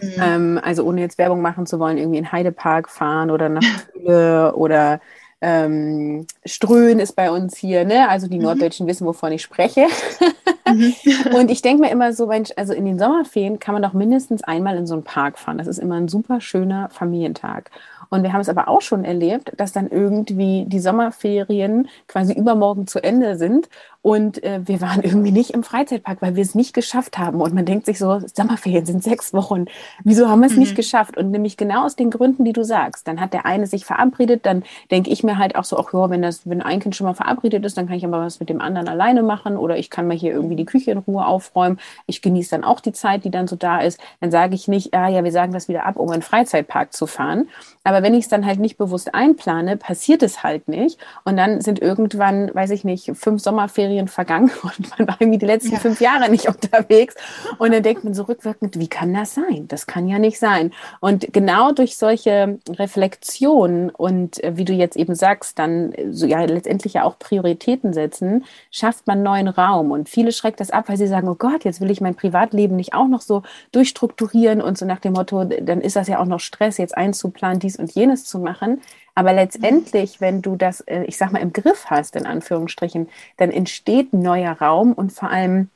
[0.00, 0.12] Mhm.
[0.20, 3.62] Ähm, also ohne jetzt Werbung machen zu wollen, irgendwie in Heidepark fahren oder nach
[3.92, 5.00] Schule oder
[5.40, 8.08] ähm, Ströhen ist bei uns hier, ne?
[8.08, 8.44] Also die mhm.
[8.44, 9.86] Norddeutschen wissen, wovon ich spreche.
[10.74, 10.94] mhm.
[11.34, 14.76] Und ich denke mir immer so, also in den Sommerferien kann man doch mindestens einmal
[14.76, 15.58] in so einen Park fahren.
[15.58, 17.70] Das ist immer ein super schöner Familientag.
[18.10, 22.86] Und wir haben es aber auch schon erlebt, dass dann irgendwie die Sommerferien quasi übermorgen
[22.86, 23.68] zu Ende sind
[24.00, 27.40] und äh, wir waren irgendwie nicht im Freizeitpark, weil wir es nicht geschafft haben.
[27.40, 29.66] Und man denkt sich so, Sommerferien sind sechs Wochen.
[30.04, 30.60] Wieso haben wir es mhm.
[30.60, 31.16] nicht geschafft?
[31.16, 33.08] Und nämlich genau aus den Gründen, die du sagst.
[33.08, 36.08] Dann hat der eine sich verabredet, dann denke ich mir halt auch so, ach ja,
[36.10, 38.48] wenn das, wenn ein Kind schon mal verabredet ist, dann kann ich aber was mit
[38.48, 41.80] dem anderen alleine machen oder ich kann mal hier irgendwie die Küche in Ruhe aufräumen.
[42.06, 43.98] Ich genieße dann auch die Zeit, die dann so da ist.
[44.20, 46.92] Dann sage ich nicht, ah ja, wir sagen das wieder ab, um in den Freizeitpark
[46.92, 47.48] zu fahren.
[47.84, 50.98] Aber wenn ich es dann halt nicht bewusst einplane, passiert es halt nicht.
[51.24, 55.38] Und dann sind irgendwann, weiß ich nicht, fünf Sommerferien Ferien vergangen und man war irgendwie
[55.38, 55.78] die letzten ja.
[55.78, 57.14] fünf Jahre nicht unterwegs.
[57.58, 59.66] Und dann denkt man so rückwirkend, wie kann das sein?
[59.68, 60.72] Das kann ja nicht sein.
[61.00, 66.26] Und genau durch solche Reflexionen und äh, wie du jetzt eben sagst, dann äh, so
[66.26, 69.92] ja letztendlich ja auch Prioritäten setzen, schafft man neuen Raum.
[69.92, 72.74] Und viele schreckt das ab, weil sie sagen, oh Gott, jetzt will ich mein Privatleben
[72.76, 73.42] nicht auch noch so
[73.72, 77.58] durchstrukturieren und so nach dem Motto, dann ist das ja auch noch Stress, jetzt einzuplanen,
[77.58, 78.80] dies und jenes zu machen.
[79.14, 83.50] Aber letztendlich, wenn du das, äh, ich sag mal, im Griff hast, in Anführungsstrichen, dann
[83.50, 85.68] entsteht neuer Raum und vor allem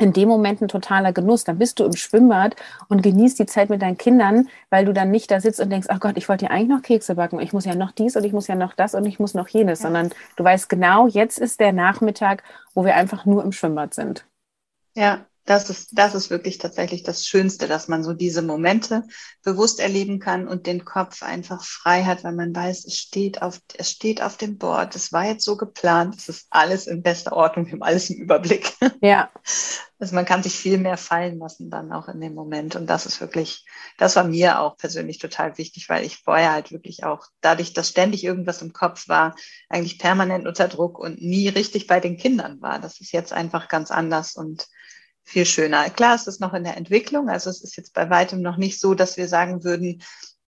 [0.00, 1.44] in dem Moment ein totaler Genuss.
[1.44, 2.56] Dann bist du im Schwimmbad
[2.88, 5.88] und genießt die Zeit mit deinen Kindern, weil du dann nicht da sitzt und denkst,
[5.90, 7.40] ach Gott, ich wollte ja eigentlich noch Kekse backen.
[7.40, 9.48] Ich muss ja noch dies und ich muss ja noch das und ich muss noch
[9.48, 9.84] jenes, ja.
[9.84, 12.42] sondern du weißt genau, jetzt ist der Nachmittag,
[12.74, 14.24] wo wir einfach nur im Schwimmbad sind.
[14.94, 19.04] Ja, das ist, das ist wirklich tatsächlich das Schönste, dass man so diese Momente
[19.42, 23.60] bewusst erleben kann und den Kopf einfach frei hat, weil man weiß, es steht auf,
[23.76, 24.94] es steht auf dem Board.
[24.94, 26.14] Es war jetzt so geplant.
[26.16, 27.66] Es ist alles in bester Ordnung.
[27.66, 28.72] Wir haben alles im Überblick.
[29.02, 29.30] Ja.
[29.98, 32.76] Also man kann sich viel mehr fallen lassen dann auch in dem Moment.
[32.76, 33.64] Und das ist wirklich,
[33.98, 37.88] das war mir auch persönlich total wichtig, weil ich vorher halt wirklich auch dadurch, dass
[37.88, 39.34] ständig irgendwas im Kopf war,
[39.68, 42.78] eigentlich permanent unter Druck und nie richtig bei den Kindern war.
[42.78, 44.66] Das ist jetzt einfach ganz anders und
[45.30, 45.88] viel schöner.
[45.90, 47.28] Klar, es ist noch in der Entwicklung.
[47.28, 50.02] Also es ist jetzt bei weitem noch nicht so, dass wir sagen würden,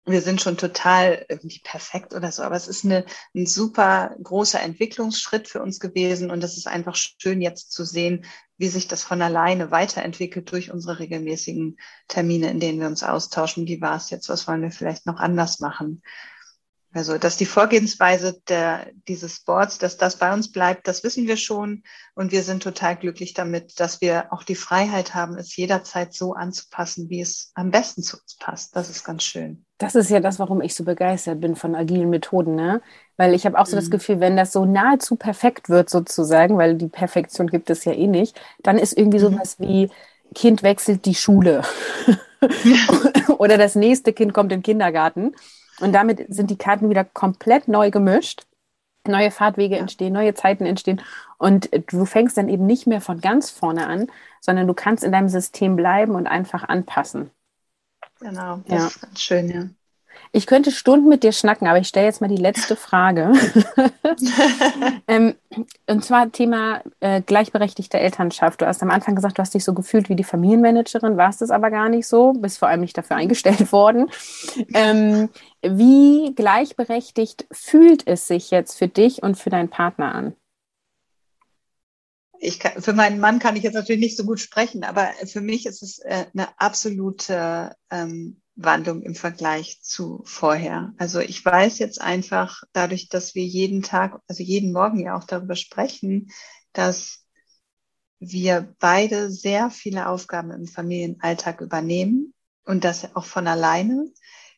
[0.04, 2.42] wir sind schon total irgendwie perfekt oder so.
[2.42, 3.04] Aber es ist eine,
[3.34, 6.32] ein super großer Entwicklungsschritt für uns gewesen.
[6.32, 8.24] Und es ist einfach schön jetzt zu sehen,
[8.58, 11.78] wie sich das von alleine weiterentwickelt durch unsere regelmäßigen
[12.08, 13.68] Termine, in denen wir uns austauschen.
[13.68, 14.28] Wie war es jetzt?
[14.28, 16.02] Was wollen wir vielleicht noch anders machen?
[16.94, 21.38] Also, dass die Vorgehensweise der, dieses Boards, dass das bei uns bleibt, das wissen wir
[21.38, 21.84] schon.
[22.14, 26.34] Und wir sind total glücklich damit, dass wir auch die Freiheit haben, es jederzeit so
[26.34, 28.76] anzupassen, wie es am besten zu uns passt.
[28.76, 29.64] Das ist ganz schön.
[29.78, 32.82] Das ist ja das, warum ich so begeistert bin von agilen Methoden, ne?
[33.16, 33.80] Weil ich habe auch so mhm.
[33.80, 37.92] das Gefühl, wenn das so nahezu perfekt wird, sozusagen, weil die Perfektion gibt es ja
[37.92, 39.34] eh nicht, dann ist irgendwie mhm.
[39.34, 39.90] sowas wie
[40.34, 41.62] Kind wechselt die Schule.
[43.38, 45.34] Oder das nächste Kind kommt in den Kindergarten.
[45.82, 48.46] Und damit sind die Karten wieder komplett neu gemischt.
[49.06, 51.02] Neue Fahrtwege entstehen, neue Zeiten entstehen.
[51.38, 54.06] Und du fängst dann eben nicht mehr von ganz vorne an,
[54.40, 57.30] sondern du kannst in deinem System bleiben und einfach anpassen.
[58.20, 58.86] Genau, das ja.
[58.86, 59.64] ist ganz schön, ja.
[60.34, 63.32] Ich könnte Stunden mit dir schnacken, aber ich stelle jetzt mal die letzte Frage.
[65.08, 65.34] ähm,
[65.86, 68.62] und zwar Thema äh, gleichberechtigte Elternschaft.
[68.62, 71.50] Du hast am Anfang gesagt, du hast dich so gefühlt wie die Familienmanagerin, warst es
[71.50, 74.10] aber gar nicht so, bist vor allem nicht dafür eingestellt worden.
[74.72, 75.28] Ähm,
[75.60, 80.34] wie gleichberechtigt fühlt es sich jetzt für dich und für deinen Partner an?
[82.58, 85.64] Kann, für meinen Mann kann ich jetzt natürlich nicht so gut sprechen, aber für mich
[85.64, 90.94] ist es äh, eine absolute ähm, Wandlung im Vergleich zu vorher.
[90.98, 95.24] Also ich weiß jetzt einfach, dadurch, dass wir jeden Tag, also jeden Morgen ja auch
[95.24, 96.30] darüber sprechen,
[96.72, 97.24] dass
[98.18, 102.34] wir beide sehr viele Aufgaben im Familienalltag übernehmen
[102.64, 104.06] und das auch von alleine.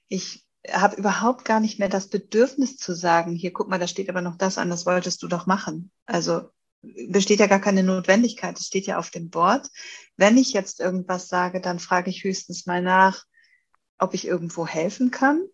[0.09, 4.09] Ich habe überhaupt gar nicht mehr das Bedürfnis zu sagen, hier guck mal, da steht
[4.09, 5.90] aber noch das an, das wolltest du doch machen.
[6.07, 6.50] Also
[6.82, 9.68] besteht ja gar keine Notwendigkeit, es steht ja auf dem Board.
[10.16, 13.24] Wenn ich jetzt irgendwas sage, dann frage ich höchstens mal nach,
[13.99, 15.47] ob ich irgendwo helfen kann,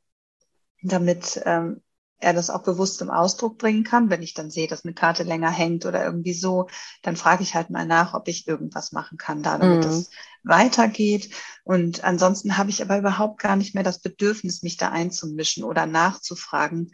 [0.83, 1.83] damit ähm,
[2.21, 4.11] er das auch bewusst zum Ausdruck bringen kann.
[4.11, 6.69] Wenn ich dann sehe, dass eine Karte länger hängt oder irgendwie so,
[7.03, 9.91] dann frage ich halt mal nach, ob ich irgendwas machen kann, da damit mhm.
[9.91, 10.11] es
[10.43, 11.31] weitergeht.
[11.65, 15.87] Und ansonsten habe ich aber überhaupt gar nicht mehr das Bedürfnis, mich da einzumischen oder
[15.87, 16.93] nachzufragen,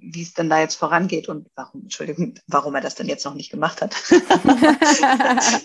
[0.00, 3.34] wie es denn da jetzt vorangeht und warum, Entschuldigung, warum er das denn jetzt noch
[3.34, 3.94] nicht gemacht hat.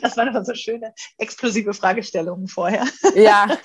[0.02, 2.86] das waren aber so schöne exklusive Fragestellungen vorher.
[3.16, 3.58] ja,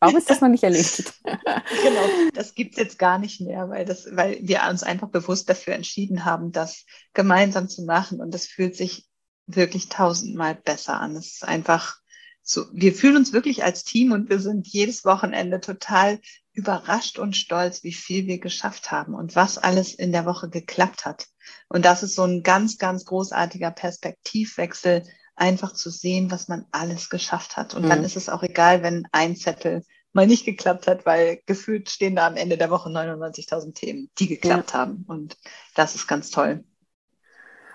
[0.00, 1.14] warum ist das noch nicht erledigt?
[1.24, 5.74] genau, das gibt's jetzt gar nicht mehr, weil, das, weil wir uns einfach bewusst dafür
[5.74, 6.84] entschieden haben, das
[7.14, 9.06] gemeinsam zu machen und das fühlt sich
[9.46, 11.16] wirklich tausendmal besser an.
[11.16, 11.96] Es ist einfach
[12.42, 16.20] so, wir fühlen uns wirklich als Team und wir sind jedes Wochenende total
[16.52, 21.04] überrascht und stolz, wie viel wir geschafft haben und was alles in der Woche geklappt
[21.04, 21.26] hat.
[21.68, 25.02] Und das ist so ein ganz, ganz großartiger Perspektivwechsel,
[25.36, 27.74] einfach zu sehen, was man alles geschafft hat.
[27.74, 27.90] Und mhm.
[27.90, 32.16] dann ist es auch egal, wenn ein Zettel mal nicht geklappt hat, weil gefühlt stehen
[32.16, 34.78] da am Ende der Woche 99.000 Themen, die geklappt ja.
[34.78, 35.04] haben.
[35.06, 35.36] Und
[35.74, 36.64] das ist ganz toll.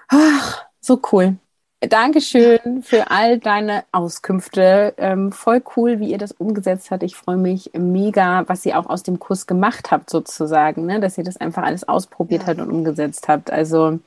[0.09, 1.38] Ach, so cool.
[1.80, 4.93] Dankeschön für all deine Auskünfte.
[4.97, 7.01] Ähm, voll cool, wie ihr das umgesetzt habt.
[7.01, 10.99] Ich freue mich mega, was ihr auch aus dem Kurs gemacht habt, sozusagen, ne?
[10.99, 12.49] dass ihr das einfach alles ausprobiert ja.
[12.49, 13.49] habt und umgesetzt habt.
[13.49, 13.99] Also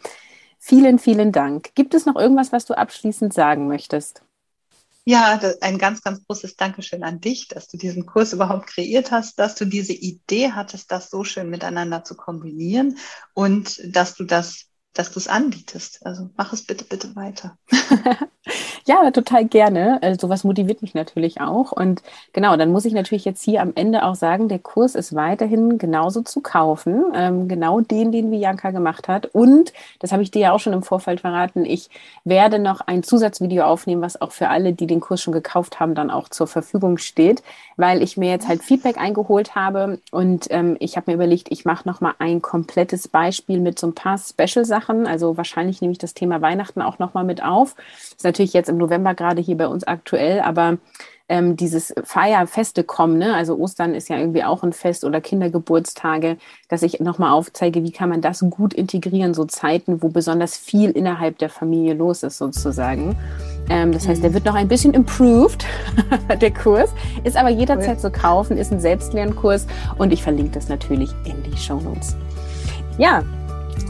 [0.65, 1.75] vielen, vielen Dank.
[1.75, 4.23] Gibt es noch irgendwas, was du abschließend sagen möchtest?
[5.05, 9.39] Ja, ein ganz, ganz großes Dankeschön an dich, dass du diesen Kurs überhaupt kreiert hast,
[9.39, 12.97] dass du diese Idee hattest, das so schön miteinander zu kombinieren
[13.35, 16.07] und dass du das dass du es anbietest.
[16.07, 17.57] Also mach es bitte, bitte weiter.
[18.87, 20.01] ja, total gerne.
[20.03, 21.73] Also sowas motiviert mich natürlich auch.
[21.73, 25.15] Und genau, dann muss ich natürlich jetzt hier am Ende auch sagen, der Kurs ist
[25.15, 27.05] weiterhin genauso zu kaufen.
[27.13, 29.27] Ähm, genau den, den Bianca gemacht hat.
[29.27, 31.91] Und, das habe ich dir ja auch schon im Vorfeld verraten, ich
[32.23, 35.97] werde noch ein Zusatzvideo aufnehmen, was auch für alle, die den Kurs schon gekauft haben,
[35.97, 37.43] dann auch zur Verfügung steht,
[37.77, 41.65] weil ich mir jetzt halt Feedback eingeholt habe und ähm, ich habe mir überlegt, ich
[41.65, 45.07] mache nochmal ein komplettes Beispiel mit so ein paar Special-Sachen machen.
[45.07, 47.74] Also wahrscheinlich nehme ich das Thema Weihnachten auch nochmal mit auf.
[48.11, 50.78] Ist natürlich jetzt im November gerade hier bei uns aktuell, aber
[51.26, 53.35] ähm, dieses Feierfeste kommen, ne?
[53.35, 56.37] also Ostern ist ja irgendwie auch ein Fest oder Kindergeburtstage,
[56.68, 60.91] dass ich nochmal aufzeige, wie kann man das gut integrieren, so Zeiten, wo besonders viel
[60.91, 63.16] innerhalb der Familie los ist sozusagen.
[63.70, 64.35] Ähm, das heißt, der mhm.
[64.35, 65.64] wird noch ein bisschen improved,
[66.43, 66.91] der Kurs,
[67.24, 69.66] ist aber jederzeit zu kaufen, ist ein Selbstlernkurs
[69.97, 72.16] und ich verlinke das natürlich in die Show Notes.
[72.99, 73.24] Ja,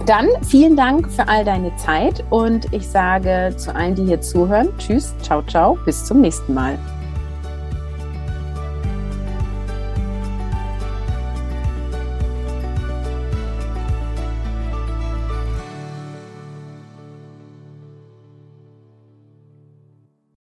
[0.06, 4.68] dann vielen Dank für all deine Zeit und ich sage zu allen, die hier zuhören,
[4.78, 6.78] tschüss, ciao, ciao, bis zum nächsten Mal.